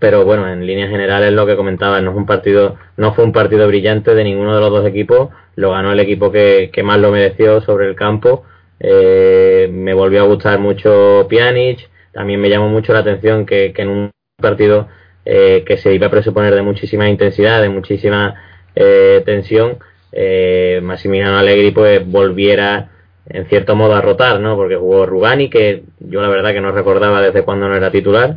[0.00, 3.30] pero bueno, en líneas generales lo que comentaba, no, es un partido, no fue un
[3.30, 6.98] partido brillante de ninguno de los dos equipos, lo ganó el equipo que, que más
[6.98, 8.42] lo mereció sobre el campo,
[8.80, 13.82] eh, me volvió a gustar mucho Pjanic, también me llamó mucho la atención que, que
[13.82, 14.10] en un
[14.42, 14.88] partido
[15.22, 18.34] que se iba a presuponer de muchísima intensidad, de muchísima
[19.24, 19.78] tensión,
[20.12, 22.90] eh, Massimiliano Allegri pues volviera
[23.26, 24.56] en cierto modo a rotar, ¿no?
[24.56, 28.36] Porque jugó Rugani, que yo la verdad que no recordaba desde cuando no era titular,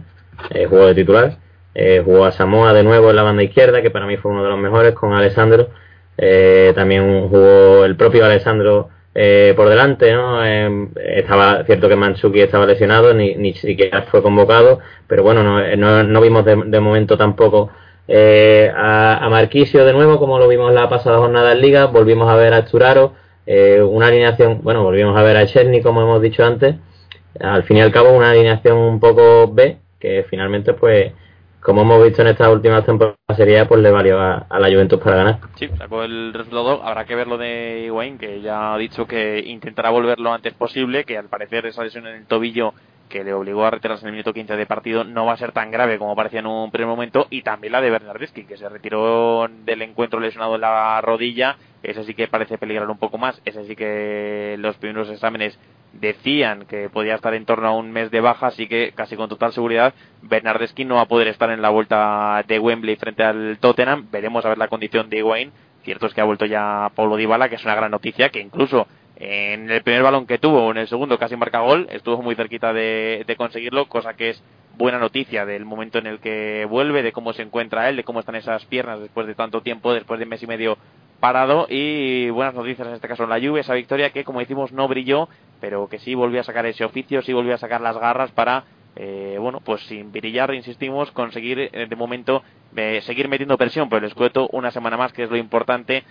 [0.52, 1.38] eh, jugó de titular,
[1.74, 4.44] eh, jugó a Samoa de nuevo en la banda izquierda, que para mí fue uno
[4.44, 5.70] de los mejores, con Alessandro,
[6.18, 10.46] eh, también jugó el propio Alessandro eh, por delante, ¿no?
[10.46, 15.76] Eh, estaba cierto que Mansuki estaba lesionado, ni, ni siquiera fue convocado, pero bueno, no,
[15.76, 17.72] no, no vimos de momento tampoco
[18.08, 22.30] eh, a, a, Marquisio de nuevo, como lo vimos la pasada jornada en Liga, volvimos
[22.30, 23.14] a ver a Esturaro,
[23.46, 26.76] eh, una alineación, bueno, volvimos a ver a Cherny, como hemos dicho antes,
[27.40, 31.14] al fin y al cabo una alineación un poco B, que finalmente pues
[31.64, 35.16] como hemos visto en estas últimas temporadas sería pues le valió a, la Juventus para
[35.16, 35.40] ganar.
[35.56, 36.84] Sí, sacó el resultado.
[36.84, 40.54] Habrá que ver lo de Higuaín, que ya ha dicho que intentará volver lo antes
[40.54, 42.74] posible, que al parecer esa lesión en el tobillo
[43.10, 45.52] que le obligó a retirarse en el minuto 15 de partido no va a ser
[45.52, 48.68] tan grave como parecía en un primer momento y también la de Bernardeschi que se
[48.70, 51.58] retiró del encuentro lesionado en la rodilla.
[51.84, 53.42] Ese sí que parece peligrar un poco más.
[53.46, 55.60] Ese sí que los primeros exámenes
[55.94, 59.30] decían que podía estar en torno a un mes de baja así que casi con
[59.30, 63.58] total seguridad Bernardeschi no va a poder estar en la vuelta de Wembley frente al
[63.60, 64.08] Tottenham.
[64.12, 65.52] Veremos a ver la condición de Wayne
[65.84, 68.88] cierto es que ha vuelto ya Paulo Dybala que es una gran noticia que incluso
[69.26, 72.74] en el primer balón que tuvo, en el segundo casi marca gol, estuvo muy cerquita
[72.74, 74.44] de, conseguirlo, cosa que es
[74.78, 78.20] buena noticia del momento en el que vuelve, de cómo se encuentra él, de cómo
[78.20, 80.78] están esas piernas después de tanto tiempo, después de mes y medio
[81.22, 81.68] parado.
[81.70, 84.90] Y buenas noticias en este caso en la lluvia, esa victoria que como decimos no
[84.90, 85.30] brilló,
[85.62, 88.66] pero que sí volvió a sacar ese oficio, sí volvió a sacar las garras para
[88.96, 92.44] eh, bueno, pues sin brillar, insistimos, conseguir eh, de momento
[92.76, 96.04] eh, seguir metiendo presión por el escueto una semana más, que es lo importante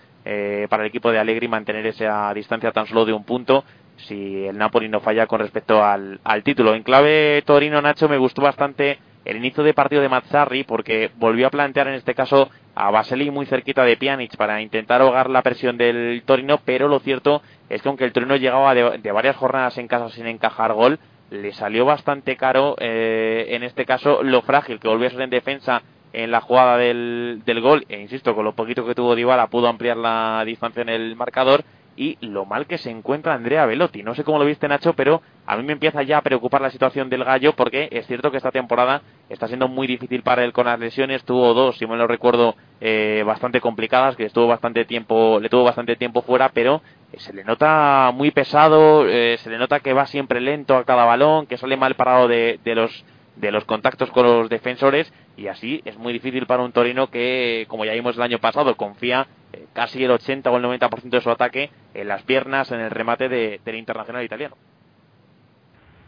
[0.69, 3.65] para el equipo de Allegri mantener esa distancia tan solo de un punto
[3.97, 6.75] si el Napoli no falla con respecto al, al título.
[6.75, 11.47] En clave Torino, Nacho, me gustó bastante el inicio de partido de Mazzarri porque volvió
[11.47, 15.41] a plantear en este caso a Baseli muy cerquita de Pjanic para intentar ahogar la
[15.41, 19.77] presión del Torino, pero lo cierto es que aunque el Torino llegaba de varias jornadas
[19.77, 24.79] en casa sin encajar gol, le salió bastante caro eh, en este caso lo frágil
[24.79, 25.81] que volvió a ser en defensa
[26.13, 27.85] en la jugada del, del gol.
[27.89, 31.63] E insisto con lo poquito que tuvo Dybala pudo ampliar la distancia en el marcador
[31.95, 34.03] y lo mal que se encuentra Andrea Velotti.
[34.03, 36.69] No sé cómo lo viste Nacho, pero a mí me empieza ya a preocupar la
[36.69, 40.53] situación del gallo porque es cierto que esta temporada está siendo muy difícil para él
[40.53, 41.23] con las lesiones.
[41.23, 45.63] Tuvo dos, si me lo recuerdo, eh, bastante complicadas, que estuvo bastante tiempo, le tuvo
[45.63, 46.81] bastante tiempo fuera, pero
[47.17, 51.05] se le nota muy pesado, eh, se le nota que va siempre lento a cada
[51.05, 55.47] balón, que sale mal parado de, de los de los contactos con los defensores y
[55.47, 59.27] así es muy difícil para un Torino que, como ya vimos el año pasado, confía
[59.51, 62.91] eh, casi el 80 o el 90% de su ataque en las piernas, en el
[62.91, 64.55] remate de, del internacional italiano.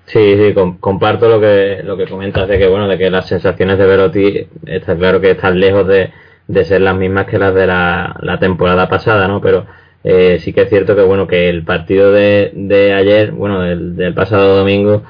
[0.05, 3.79] Sí, sí, comparto lo que lo que comentas de que bueno, de que las sensaciones
[3.79, 6.11] de Velotti está claro que están lejos de,
[6.47, 9.41] de ser las mismas que las de la, la temporada pasada, ¿no?
[9.41, 9.65] Pero
[10.03, 14.13] eh, sí que es cierto que bueno que el partido de, de ayer, bueno, del,
[14.13, 15.01] pasado domingo,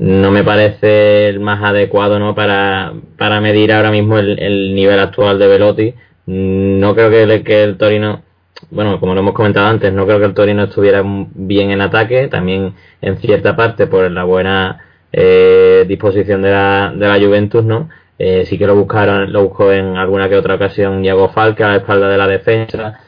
[0.00, 5.38] no me parece el más adecuado no para, para medir ahora mismo el, nivel actual
[5.38, 5.94] de Velotti.
[6.26, 8.22] No creo que el, que el Torino,
[8.70, 12.28] bueno, como lo hemos comentado antes, no creo que el Torino estuviera bien en ataque,
[12.28, 14.80] también en cierta parte por la buena
[15.12, 17.88] eh, disposición de la, de la Juventus, ¿no?
[18.18, 21.70] Eh, sí que lo buscaron, lo buscó en alguna que otra ocasión Diego Falca a
[21.70, 23.00] la espalda de la defensa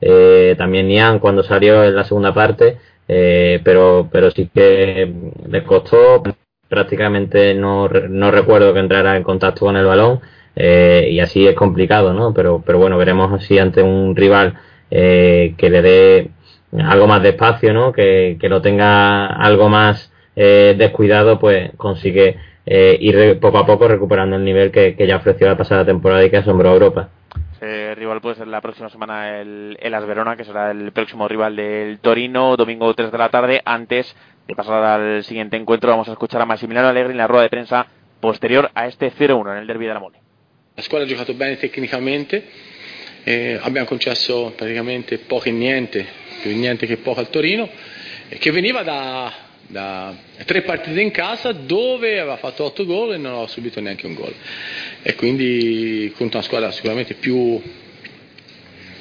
[0.00, 5.12] eh, también Nian cuando salió en la segunda parte, eh, pero, pero sí que
[5.48, 6.22] les costó,
[6.70, 10.20] prácticamente no, no recuerdo que entrara en contacto con el balón
[10.56, 12.32] eh, y así es complicado, ¿no?
[12.32, 14.54] Pero, pero bueno, veremos así ante un rival
[14.90, 16.30] que le dé
[16.82, 17.36] algo más de
[17.72, 17.92] ¿no?
[17.92, 24.44] Que, que lo tenga algo más descuidado, pues consigue ir poco a poco recuperando el
[24.44, 27.10] nivel que, que ya ofreció la pasada temporada y que asombró a Europa
[27.60, 31.98] rival puede ser la próxima semana el, el Asverona, que será el próximo rival del
[32.00, 33.60] Torino, domingo 3 de la tarde.
[33.64, 34.14] Antes
[34.46, 37.50] de pasar al siguiente encuentro, vamos a escuchar a Massimiliano Allegri en la rueda de
[37.50, 37.86] prensa
[38.20, 40.18] posterior a este 0-1 en el derby la Mole.
[40.76, 42.48] La squadra ha giocato bene tecnicamente,
[43.24, 46.06] eh, abbiamo concesso praticamente poco e niente,
[46.42, 47.68] più niente che poco al Torino,
[48.38, 49.32] che veniva da,
[49.70, 54.06] da tre partite in casa dove aveva fatto 8 gol e non aveva subito neanche
[54.06, 54.34] un gol
[55.02, 57.60] e quindi contro una squadra sicuramente più,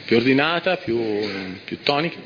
[0.06, 1.00] più ordinata, più,
[1.66, 2.20] più tonica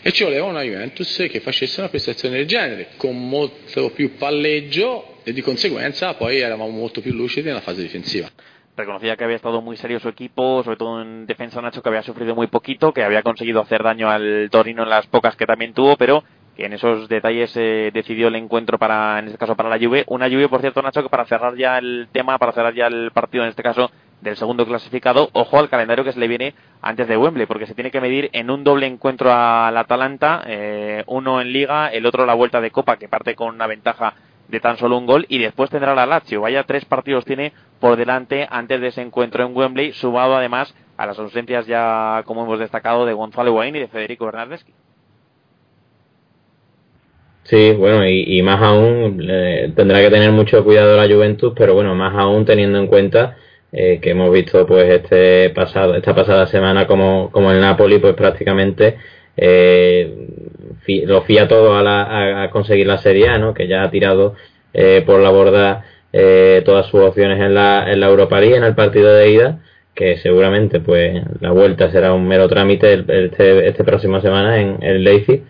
[0.00, 5.18] e ci voleva una Juventus che facesse una prestazione del genere con molto più palleggio
[5.24, 8.30] e di conseguenza poi eravamo molto più lucidi nella fase difensiva.
[8.74, 12.02] reconocía que había estado muy serio su equipo, sobre todo en defensa Nacho, que había
[12.02, 15.74] sufrido muy poquito, que había conseguido hacer daño al Torino en las pocas que también
[15.74, 16.24] tuvo, pero
[16.56, 20.04] que en esos detalles eh, decidió el encuentro para, en este caso, para la Juve.
[20.08, 23.10] Una Juve, por cierto, Nacho, que para cerrar ya el tema, para cerrar ya el
[23.12, 27.08] partido, en este caso, del segundo clasificado, ojo al calendario que se le viene antes
[27.08, 31.40] de Wembley, porque se tiene que medir en un doble encuentro al Atalanta, eh, uno
[31.40, 34.14] en Liga, el otro la vuelta de Copa, que parte con una ventaja
[34.46, 36.42] de tan solo un gol, y después tendrá la Lazio.
[36.42, 41.06] Vaya tres partidos tiene por delante antes de ese encuentro en Wembley, sumado además a
[41.06, 44.72] las ausencias ya, como hemos destacado, de Gonzalo Higuaín y de Federico Bernardeschi.
[47.44, 49.18] Sí, bueno, y, más aún
[49.74, 53.36] tendrá que tener mucho cuidado la Juventus, pero bueno, más aún teniendo en cuenta
[53.72, 58.14] eh, que hemos visto pues este pasado esta pasada semana como, como el Napoli pues
[58.14, 58.98] prácticamente
[59.36, 60.28] eh,
[61.06, 63.54] lo fía todo a, la, a, conseguir la Serie A, ¿no?
[63.54, 64.34] que ya ha tirado
[64.74, 68.64] eh, por la borda eh, todas sus opciones en la, en la Europa League en
[68.64, 69.58] el partido de ida
[69.94, 75.04] que seguramente pues la vuelta será un mero trámite este, este próxima semana en el
[75.04, 75.44] Leipzig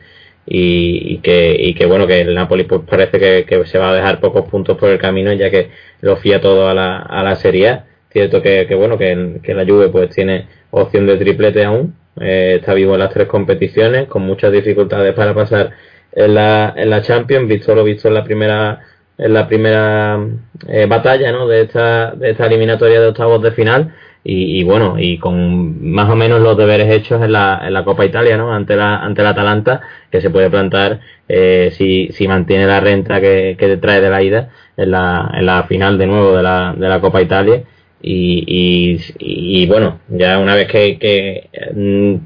[0.47, 4.21] y, que, y que bueno que el Napoli pues parece que, se va a dejar
[4.21, 7.69] pocos puntos por el camino ya que lo fía todo a la, a la Serie
[7.69, 7.85] A.
[8.11, 11.95] Cierto que, que bueno que, que, la Juve pues tiene opción de triplete aún.
[12.21, 15.71] Eh, está vivo en las tres competiciones con muchas dificultades para pasar
[16.13, 17.49] en la, en la Champions.
[17.49, 18.81] Visto lo visto en la primera
[19.19, 20.19] en la primera
[20.69, 21.47] eh, batalla ¿no?
[21.47, 26.15] de esta de esta eliminatoria de octavos de final y, bueno, y con más o
[26.15, 28.55] menos los deberes hechos en la, en la Copa Italia, ¿no?
[28.55, 29.81] Ante la, ante la Atalanta,
[30.11, 34.23] que se puede plantar eh, si, si mantiene la renta que, que trae de la
[34.23, 37.65] ida en la, en la final de nuevo de la, de la Copa Italia.
[38.05, 41.49] Y, y, bueno, ya una vez que, que,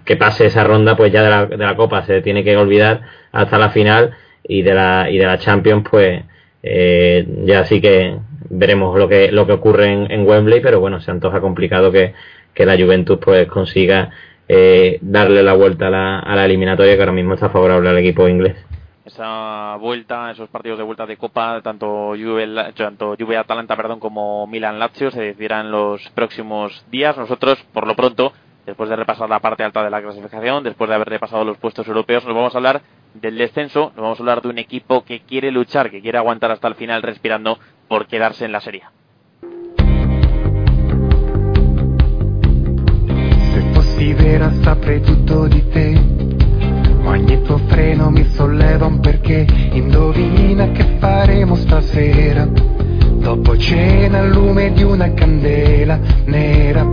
[0.04, 3.02] que, pase esa ronda, pues ya de la, de la Copa se tiene que olvidar
[3.32, 6.22] hasta la final y de la, y de la Champions, pues
[6.62, 8.16] eh, ya sí que
[8.50, 12.14] veremos lo que, lo que ocurre en, Wembley, pero bueno, se antoja complicado que,
[12.56, 14.10] la Juventus pues consiga
[14.48, 17.98] eh, darle la vuelta a la, a la eliminatoria que ahora mismo está favorable al
[17.98, 18.56] equipo inglés
[19.06, 24.46] esa vuelta, esos partidos de vuelta de Copa, tanto Juve, tanto Juve Atalanta, perdón, como
[24.46, 27.16] Milan Lazio se decidirán los próximos días.
[27.16, 28.32] Nosotros, por lo pronto,
[28.66, 31.86] después de repasar la parte alta de la clasificación, después de haber repasado los puestos
[31.86, 32.82] europeos, nos vamos a hablar
[33.14, 36.50] del descenso, nos vamos a hablar de un equipo que quiere luchar, que quiere aguantar
[36.50, 38.84] hasta el final respirando por quedarse en la serie.
[47.06, 49.46] Ogni tuo freno mi solleva un perché.
[49.72, 52.44] Indovina che faremo stasera?
[52.44, 56.84] Dopo cena al lume di una candela nera.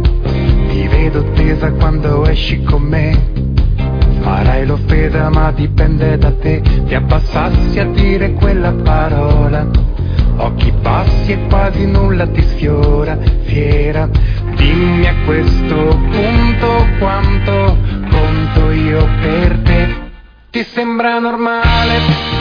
[0.69, 3.52] Ti vedo tesa quando esci con me
[4.23, 6.61] Farai l'offesa ma dipende da te.
[6.61, 9.67] Ti abbassassi a dire quella parola.
[10.37, 14.09] Occhi bassi e quasi nulla ti sfiora Fiera.
[14.55, 17.77] Dimmi a questo punto quanto
[18.09, 19.95] conto io per te.
[20.49, 22.32] ¿Te sembra normale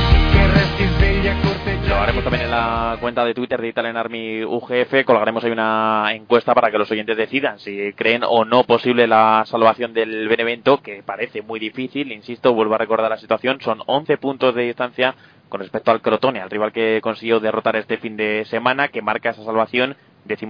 [2.23, 5.05] También en la cuenta de Twitter de Italian Army UGF.
[5.05, 9.43] Colgaremos ahí una encuesta para que los oyentes decidan si creen o no posible la
[9.45, 12.13] salvación del Benevento, que parece muy difícil.
[12.13, 13.61] Insisto, vuelvo a recordar la situación.
[13.61, 15.17] Son 11 puntos de distancia
[15.49, 19.31] con respecto al Crotone, al rival que consiguió derrotar este fin de semana, que marca
[19.31, 19.97] esa salvación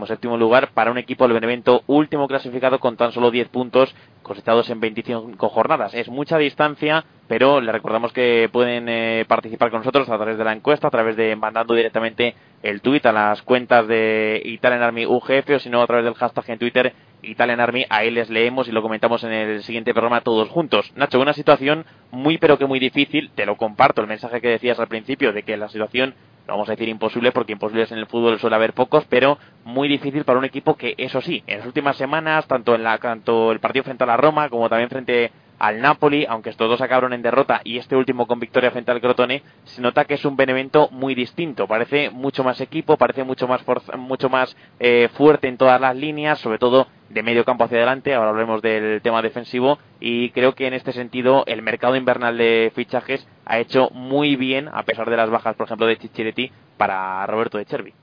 [0.06, 4.70] séptimo lugar para un equipo del Benevento último clasificado con tan solo 10 puntos cosechados
[4.70, 5.94] en 25 jornadas.
[5.94, 10.44] Es mucha distancia, pero le recordamos que pueden eh, participar con nosotros a través de
[10.44, 15.06] la encuesta, a través de mandando directamente el tweet a las cuentas de Italian Army
[15.06, 17.86] UGF o si no a través del hashtag en Twitter Italian Army.
[17.88, 20.92] Ahí les leemos y lo comentamos en el siguiente programa todos juntos.
[20.96, 23.30] Nacho, una situación muy pero que muy difícil.
[23.34, 26.14] Te lo comparto, el mensaje que decías al principio de que la situación
[26.46, 30.24] vamos a decir imposible porque imposibles en el fútbol suele haber pocos, pero muy difícil
[30.24, 33.60] para un equipo que, eso sí, en las últimas semanas, tanto en la, tanto el
[33.60, 35.30] partido frente a la Roma como también frente
[35.62, 39.00] al Napoli, aunque estos dos acabaron en derrota y este último con victoria frente al
[39.00, 41.68] Crotone, se nota que es un Benevento muy distinto.
[41.68, 43.62] Parece mucho más equipo, parece mucho más,
[43.96, 48.12] mucho más eh, fuerte en todas las líneas, sobre todo de medio campo hacia adelante.
[48.12, 52.72] Ahora hablaremos del tema defensivo y creo que en este sentido el mercado invernal de
[52.74, 57.24] fichajes ha hecho muy bien, a pesar de las bajas, por ejemplo, de Chichiretti para
[57.26, 57.94] Roberto de Chervi.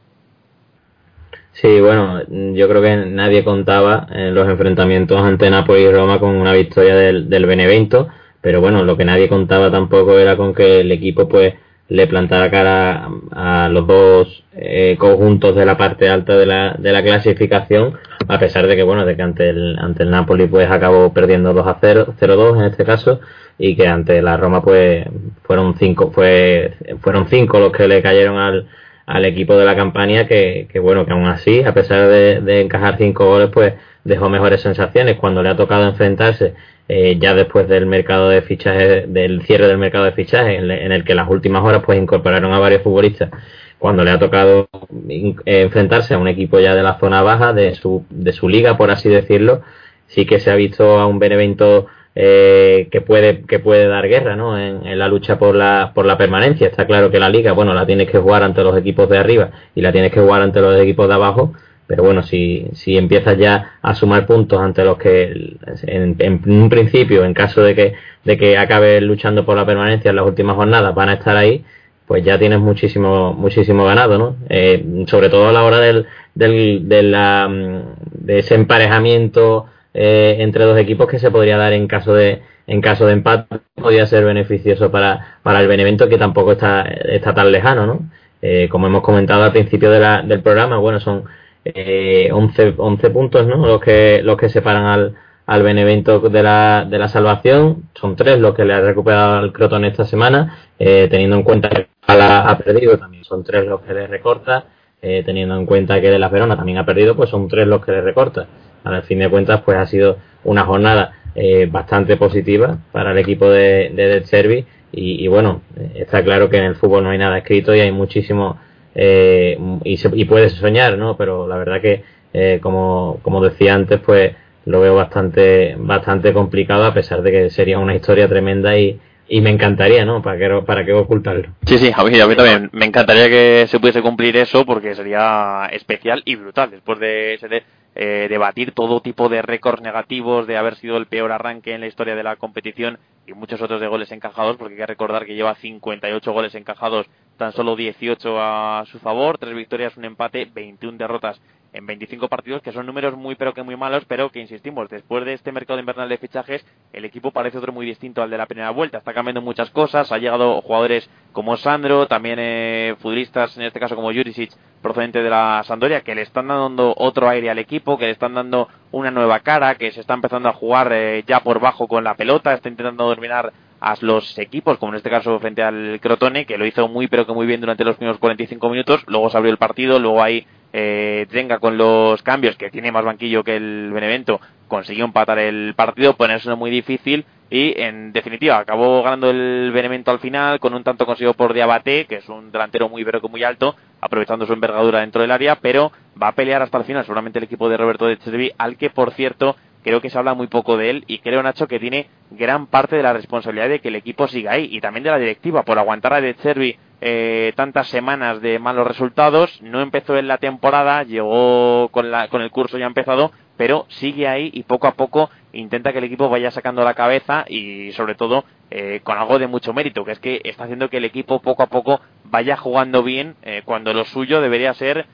[1.61, 2.21] Sí, bueno,
[2.53, 6.95] yo creo que nadie contaba en los enfrentamientos ante Napoli y Roma con una victoria
[6.95, 8.07] del, Benevento,
[8.39, 11.55] pero bueno, lo que nadie contaba tampoco era con que el equipo pues
[11.89, 16.93] le plantara cara a, los dos eh, conjuntos de la parte alta de la, de
[16.93, 17.97] la clasificación,
[18.29, 21.53] a pesar de que bueno, de que ante el, ante el Napoli pues acabó perdiendo
[21.53, 23.19] 2 a 0, 0-2 en este caso,
[23.57, 25.05] y que ante la Roma pues
[25.43, 28.67] fueron cinco, fue, fueron cinco los que le cayeron al,
[29.09, 32.97] al equipo de la campaña que, que, bueno, que aún así, a pesar de, encajar
[32.99, 35.17] cinco goles, pues dejó mejores sensaciones.
[35.17, 36.53] Cuando le ha tocado enfrentarse
[36.87, 41.03] eh, ya después del mercado de fichaje, del cierre del mercado de fichaje, en, el
[41.03, 43.31] que las últimas horas pues incorporaron a varios futbolistas,
[43.79, 44.69] cuando le ha tocado
[45.09, 48.77] eh, enfrentarse a un equipo ya de la zona baja de su, de su liga,
[48.77, 49.63] por así decirlo,
[50.05, 51.87] sí que se ha visto a un Benevento
[52.21, 54.59] eh, que puede que puede dar guerra ¿no?
[54.59, 57.85] En, la lucha por la por la permanencia está claro que la liga bueno la
[57.85, 60.77] tienes que jugar ante los equipos de arriba y la tienes que jugar ante los
[60.81, 61.53] equipos de abajo
[61.87, 67.23] pero bueno si si empiezas ya a sumar puntos ante los que en, un principio
[67.23, 67.93] en caso de que
[68.25, 71.63] de que acabes luchando por la permanencia en las últimas jornadas van a estar ahí
[72.05, 76.05] pues ya tienes muchísimo muchísimo ganado no eh, sobre todo a la hora del,
[76.35, 81.87] del de la de ese emparejamiento eh, entre dos equipos que se podría dar en
[81.87, 86.51] caso de en caso de empate podría ser beneficioso para, para el Benevento que tampoco
[86.51, 87.99] está, está tan lejano ¿no?
[88.41, 91.23] Eh, como hemos comentado al principio de la, del programa bueno son
[91.65, 93.65] eh, 11, 11 puntos ¿no?
[93.65, 95.15] los que los que separan al,
[95.47, 99.51] al Benevento de la, de la salvación son tres los que le ha recuperado al
[99.51, 103.93] Croton esta semana eh, teniendo en cuenta que ha perdido también son tres los que
[103.93, 104.65] le recorta
[105.01, 107.93] teniendo en cuenta que de la Verona también ha perdido pues son tres los que
[107.93, 108.47] le recorta
[108.83, 113.49] al fin de cuentas, pues ha sido una jornada eh, bastante positiva para el equipo
[113.49, 115.61] de, de Servi y, bueno,
[115.95, 118.57] está claro que en el fútbol no hay nada escrito y hay muchísimo
[118.95, 121.15] eh, y, se, y puedes soñar, ¿no?
[121.15, 122.03] Pero la verdad que
[122.33, 127.49] eh, como, como decía antes, pues lo veo bastante, bastante complicado a pesar de que
[127.49, 130.21] sería una historia tremenda y, y me encantaría, ¿no?
[130.21, 131.49] ¿Para qué, para qué ocultarlo?
[131.65, 134.95] Sí, sí, a mí, a mí también me encantaría que se pudiese cumplir eso porque
[134.95, 137.63] sería especial y brutal después de, de
[137.95, 141.87] eh, debatir todo tipo de récords negativos, de haber sido el peor arranque en la
[141.87, 145.35] historia de la competición y muchos otros de goles encajados, porque hay que recordar que
[145.35, 150.97] lleva 58 goles encajados, tan solo 18 a su favor, tres victorias, un empate, 21
[150.97, 151.41] derrotas
[151.73, 155.25] en 25 partidos, que son números muy pero que muy malos, pero que insistimos, después
[155.25, 158.45] de este mercado invernal de fichajes, el equipo parece otro muy distinto al de la
[158.45, 158.97] primera vuelta.
[158.97, 163.95] Está cambiando muchas cosas, ha llegado jugadores como Sandro, también eh, futbolistas, en este caso
[163.95, 164.51] como Jurisic,
[164.81, 168.33] procedente de la Sandoria, que le están dando otro aire al equipo, que le están
[168.33, 172.03] dando una nueva cara, que se está empezando a jugar eh, ya por bajo con
[172.03, 176.45] la pelota, está intentando dominar a los equipos, como en este caso frente al Crotone,
[176.45, 179.37] que lo hizo muy pero que muy bien durante los primeros 45 minutos, luego se
[179.37, 181.27] abrió el partido, luego hay eh,
[181.59, 186.53] con los cambios, que tiene más banquillo que el Benevento, consiguió empatar el partido, ponerse
[186.55, 191.33] muy difícil y en definitiva acabó ganando el Benevento al final con un tanto conseguido
[191.33, 195.31] por Diabate, que es un delantero muy pero muy alto, aprovechando su envergadura dentro del
[195.31, 195.91] área, pero
[196.21, 198.91] va a pelear hasta el final seguramente el equipo de Roberto de Chervi, al que
[198.91, 202.07] por cierto creo que se habla muy poco de él y creo Nacho que tiene
[202.31, 205.17] gran parte de la responsabilidad de que el equipo siga ahí y también de la
[205.17, 209.61] directiva por aguantar a De Chervi eh, tantas semanas de malos resultados.
[209.61, 214.27] No empezó en la temporada, llegó con, la, con el curso ya empezado, pero sigue
[214.27, 218.15] ahí y poco a poco intenta que el equipo vaya sacando la cabeza y sobre
[218.15, 221.41] todo eh, con algo de mucho mérito, que es que está haciendo que el equipo
[221.41, 225.07] poco a poco vaya jugando bien eh, cuando lo suyo debería ser,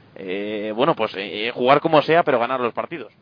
[0.75, 1.15] bueno, pues
[1.53, 3.13] jugar como sea, pero ganar los partidos.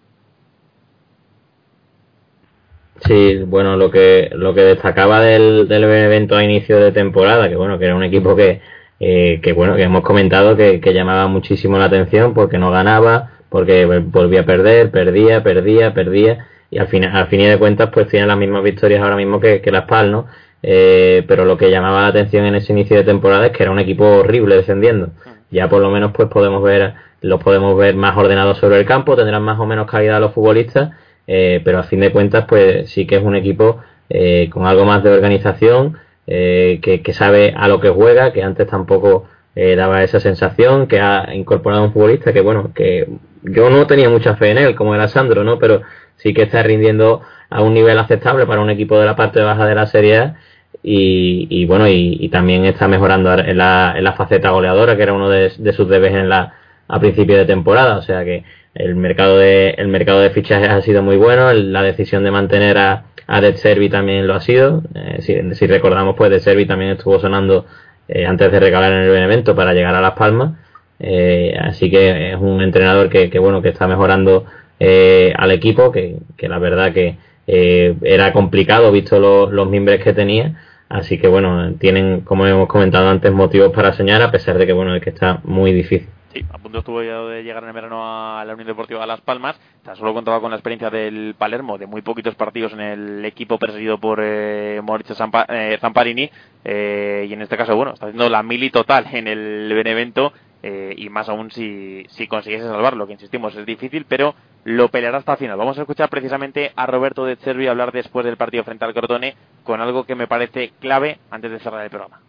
[3.06, 7.56] Sí, bueno, lo que lo que destacaba del, del evento a inicio de temporada, que
[7.56, 8.62] bueno, que era un equipo que,
[9.00, 13.32] eh, que bueno, que hemos comentado que, que, llamaba muchísimo la atención porque no ganaba,
[13.50, 18.08] porque volvía a perder, perdía, perdía, perdía, y al final, al fin de cuentas, pues
[18.08, 20.28] tiene las mismas victorias ahora mismo que, que Las PAL, ¿no?
[20.62, 23.72] Eh, pero lo que llamaba la atención en ese inicio de temporada es que era
[23.72, 25.10] un equipo horrible descendiendo.
[25.52, 29.18] Ya por lo menos pues podemos ver, los podemos ver más ordenados sobre el campo,
[29.18, 30.92] tendrán más o menos calidad los futbolistas
[31.28, 34.86] eh, pero a fin de cuentas pues sí que es un equipo eh, con algo
[34.86, 35.98] más de organización,
[36.28, 41.36] eh, que, sabe a lo que juega, que antes tampoco daba esa sensación, que ha
[41.36, 43.08] incorporado un futbolista que bueno, que
[43.44, 45.60] yo no tenía mucha fe en él, como era Sandro, ¿no?
[45.60, 45.84] Pero
[46.16, 49.68] sí que está rindiendo a un nivel aceptable para un equipo de la parte baja
[49.68, 50.36] de la Serie A
[50.82, 55.30] y, bueno, y, también está mejorando en la, en la faceta goleadora, que era uno
[55.30, 56.56] de, sus debes en la,
[56.88, 58.44] a principio de temporada, o sea que
[58.76, 62.78] el mercado de, el mercado de fichajes ha sido muy bueno, la decisión de mantener
[62.78, 64.84] a, a De Servi también lo ha sido.
[64.96, 67.66] Eh, si, recordamos, pues De Servi también estuvo sonando
[68.08, 70.54] eh, antes de regalar en el evento para llegar a Las Palmas.
[71.00, 74.46] Eh, así que es un entrenador que, que bueno que está mejorando
[74.80, 77.16] al equipo, que, que, la verdad que
[77.48, 79.18] era complicado visto
[79.50, 80.56] los miembros que tenía.
[80.90, 84.74] Así que bueno, tienen, como hemos comentado antes, motivos para soñar, a pesar de que
[84.74, 86.10] bueno, es que está muy difícil.
[86.34, 89.56] Sí, a punto estuvo de llegar en el verano a la Unión Deportiva Las Palmas.
[89.84, 93.60] Tan solo contaba con la experiencia del Palermo, de muy poquitos partidos en el equipo
[93.60, 95.16] presidido por eh, Maurizio
[95.50, 96.32] eh, Zamparini.
[96.66, 100.34] Eh, y en este caso, bueno, está haciendo la mili total en el Benevento.
[100.64, 105.20] Eh, y más aún si, si consiguiese salvarlo, que insistimos, es difícil, pero lo peleará
[105.20, 105.58] hasta el final.
[105.58, 109.36] Vamos a escuchar precisamente a Roberto de Cervi hablar después del partido frente al Crotone
[109.64, 112.22] con algo que me parece clave antes de cerrar el programa.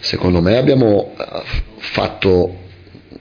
[0.00, 1.12] Secondo me abbiamo
[1.80, 2.69] fatto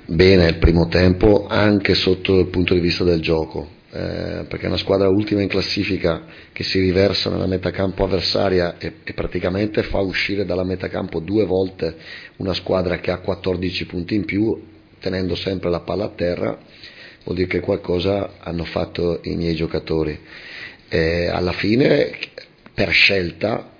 [0.05, 3.77] bene il primo tempo anche sotto il punto di vista del gioco.
[3.91, 6.23] Eh, perché è una squadra ultima in classifica
[6.53, 11.95] che si riversa nella metacampo avversaria e, e, praticamente fa uscire dalla metacampo due volte
[12.35, 14.63] una squadra che ha 14 punti in più
[14.99, 16.55] tenendo sempre la palla a terra
[17.23, 20.19] vuol dire che qualcosa hanno fatto i miei giocatori
[20.87, 22.11] e alla fine
[22.71, 23.71] per scelta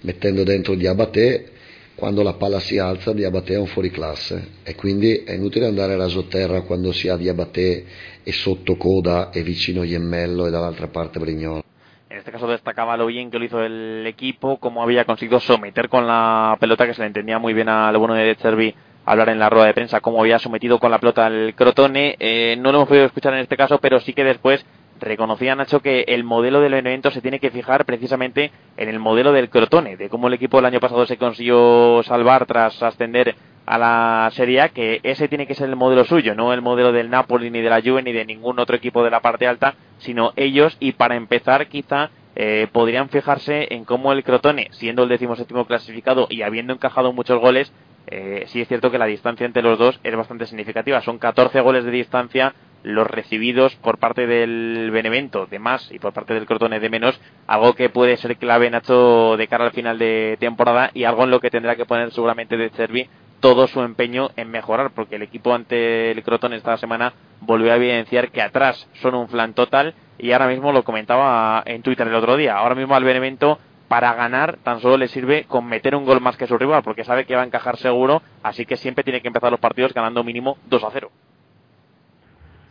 [0.00, 1.56] mettendo dentro Diabate
[1.98, 6.62] quando la palla si alza Diabate è un fuoriclasse e quindi è inutile andare rasoterra
[6.62, 7.84] quando si ha Diabate
[8.22, 11.64] e sotto coda e vicino Iemmello e dall'altra parte Brignolo.
[12.08, 15.88] En este caso destacaba lo bien que lo hizo el equipo, cómo había conseguido someter
[15.88, 18.72] con la pelota, que se le entendía muy bien al bueno de Cervi
[19.04, 22.14] hablar en la rueda de prensa, cómo había sometido con la pelota al Crotone.
[22.20, 24.64] Eh, no lo hemos podido escuchar en este caso, pero sí que después
[25.00, 29.32] reconocía Nacho que el modelo del evento se tiene que fijar precisamente en el modelo
[29.32, 33.34] del Crotone, de cómo el equipo el año pasado se consiguió salvar tras ascender
[33.66, 36.90] a la Serie A, que ese tiene que ser el modelo suyo, no el modelo
[36.92, 39.74] del Napoli ni de la Juve ni de ningún otro equipo de la parte alta,
[39.98, 45.08] sino ellos y para empezar quizá eh, podrían fijarse en cómo el Crotone, siendo el
[45.08, 47.72] decimoséptimo clasificado y habiendo encajado muchos goles,
[48.10, 51.02] eh, sí es cierto que la distancia entre los dos es bastante significativa.
[51.02, 56.12] Son 14 goles de distancia los recibidos por parte del Benevento de más y por
[56.12, 59.98] parte del Crotone de menos, algo que puede ser clave Nacho de cara al final
[59.98, 63.08] de temporada y algo en lo que tendrá que poner seguramente de Cervi
[63.40, 67.76] todo su empeño en mejorar, porque el equipo ante el Crotone esta semana volvió a
[67.76, 72.14] evidenciar que atrás son un flan total y ahora mismo lo comentaba en Twitter el
[72.14, 76.04] otro día, ahora mismo al Benevento para ganar tan solo le sirve con meter un
[76.04, 79.02] gol más que su rival, porque sabe que va a encajar seguro, así que siempre
[79.02, 81.10] tiene que empezar los partidos ganando mínimo 2 a 0.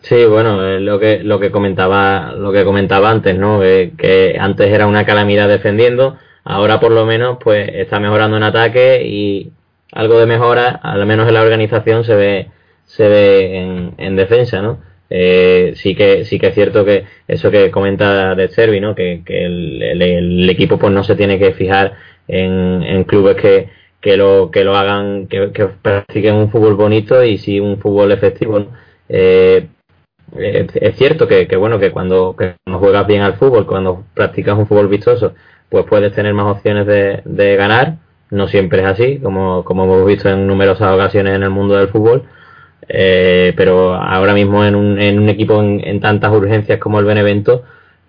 [0.02, 3.60] Sí, bueno, eh, lo que lo que comentaba lo que comentaba antes, ¿no?
[3.60, 9.04] que antes era una calamidad defendiendo, ahora por lo menos pues está mejorando en ataque
[9.06, 9.52] y
[9.92, 12.48] algo de mejora, al menos en la organización se ve
[12.86, 14.80] se ve en, en defensa, ¿no?
[15.10, 18.96] Eh, sí que sí que es cierto que eso que comenta de Servi, ¿no?
[18.96, 21.94] Que, el, equipo pues no se tiene que fijar
[22.28, 23.70] en, clubes que,
[24.02, 25.50] que lo que lo hagan que,
[25.82, 28.68] practiquen un fútbol bonito y sí un fútbol efectivo.
[29.10, 29.68] Eh,
[30.36, 34.88] es, cierto que, bueno que cuando, que juegas bien al fútbol, cuando practicas un fútbol
[34.88, 35.34] vistoso,
[35.70, 37.98] pues puedes tener más opciones de, de ganar.
[38.30, 41.88] No siempre es así, como, como hemos visto en numerosas ocasiones en el mundo del
[41.88, 42.28] fútbol
[42.90, 47.64] eh, pero ahora mismo en un, en un equipo en, tantas urgencias como el Benevento,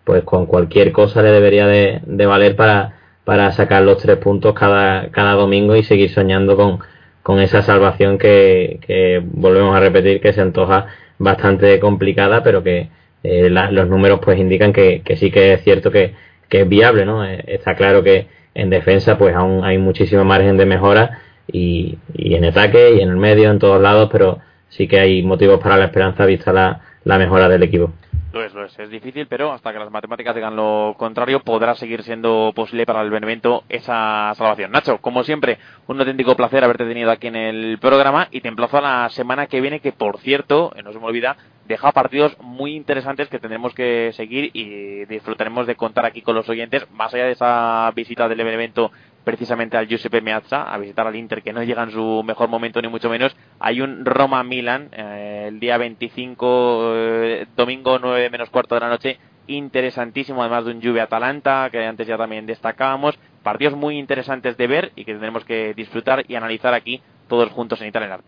[0.05, 2.95] pues con cualquier cosa le debería de, valer para,
[3.25, 6.79] para sacar los tres puntos cada, cada domingo y seguir soñando con,
[7.23, 10.87] con esa salvación que, que volvemos a repetir que se antoja
[11.19, 12.89] bastante complicada, pero que
[13.23, 16.15] eh, los números pues indican que, que, sí que es cierto que,
[16.49, 17.25] que es viable, ¿no?
[17.25, 22.35] Eh, está claro que en defensa pues aún hay muchísimo margen de mejora y, y
[22.35, 24.39] en ataque y en el medio, en todos lados, pero
[24.69, 27.93] sí que hay motivos para la esperanza vista la, la mejora del equipo.
[28.31, 28.79] Lo es, lo es.
[28.79, 33.01] Es difícil, pero hasta que las matemáticas digan lo contrario, podrá seguir siendo posible para
[33.01, 34.71] el Benevento esa salvación.
[34.71, 38.79] Nacho, como siempre, un auténtico placer haberte tenido aquí en el programa y te emplazo
[38.79, 42.37] a la semana que viene, que por cierto, eh, no se me olvida, deja partidos
[42.41, 47.15] muy interesantes que tendremos que seguir y disfrutaremos de contar aquí con los oyentes, más
[47.15, 48.93] allá de esa visita del Benevento
[49.29, 52.81] precisamente al Giuseppe Meazza a visitar al Inter que no llega en su mejor momento
[52.81, 53.37] ni mucho menos.
[53.61, 59.19] Hay un Roma-Milan eh, el día 25, eh, domingo 9 menos cuarto de la noche,
[59.47, 63.19] interesantísimo, además de un Juve-Atalanta que antes ya también destacábamos.
[63.43, 67.83] Partidos muy interesantes de ver y que tendremos que disfrutar y analizar aquí todos juntos
[67.83, 68.21] en Italia.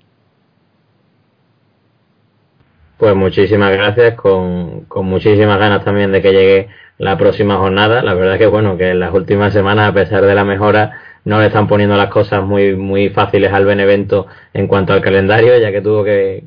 [3.01, 8.03] Pues muchísimas gracias, con, con muchísimas ganas también de que llegue la próxima jornada.
[8.03, 11.40] La verdad que bueno, que en las últimas semanas, a pesar de la mejora, no
[11.40, 15.72] le están poniendo las cosas muy, muy fáciles al Benevento en cuanto al calendario, ya
[15.72, 16.44] que tuvo que,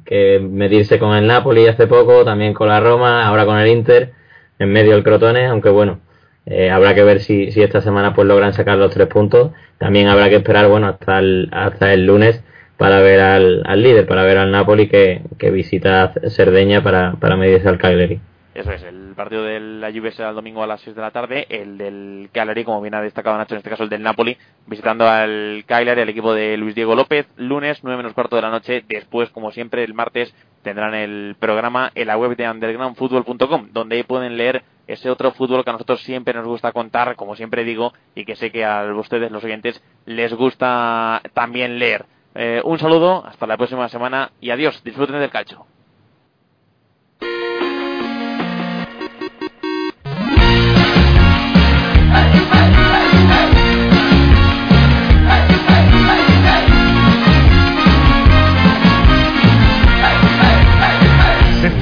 [0.47, 4.12] medirse con el Napoli hace poco, también con la Roma, ahora con el Inter,
[4.60, 6.01] en medio del Crotone, aunque bueno,
[6.45, 9.54] eh, habrá que ver si, si esta semana pues logran sacar los tres puntos.
[9.80, 12.43] También habrá que esperar, bueno, hasta el, hasta el lunes
[12.84, 17.38] para ver al, al líder, para ver al Napoli que, que visita Cerdeña para, para
[17.38, 18.20] medirse al Cagliari.
[18.54, 21.12] Eso es, el partido de la Juve será el domingo a las 6 de la
[21.12, 24.38] tarde, el del Cagliari, como bien ha destacado Nacho, en este caso el del Napoli,
[24.68, 28.50] visitando al Cagliari, el equipo de Luis Diego López, lunes 9 menos cuarto de la
[28.50, 33.96] noche, después, como siempre, el martes tendrán el programa en la web de undergroundfootball.com, donde
[33.96, 37.64] ahí pueden leer ese otro fútbol que a nosotros siempre nos gusta contar, como siempre
[37.64, 42.04] digo, y que sé que a ustedes, los oyentes, les gusta también leer.
[42.36, 45.66] Eh, un saludo, hasta la próxima semana y adiós, disfruten del calcio.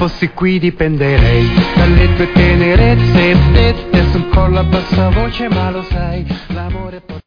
[0.02, 6.26] fossi qui dipenderei dalle tue tenerezze dette sul collo a bassa voce ma lo sai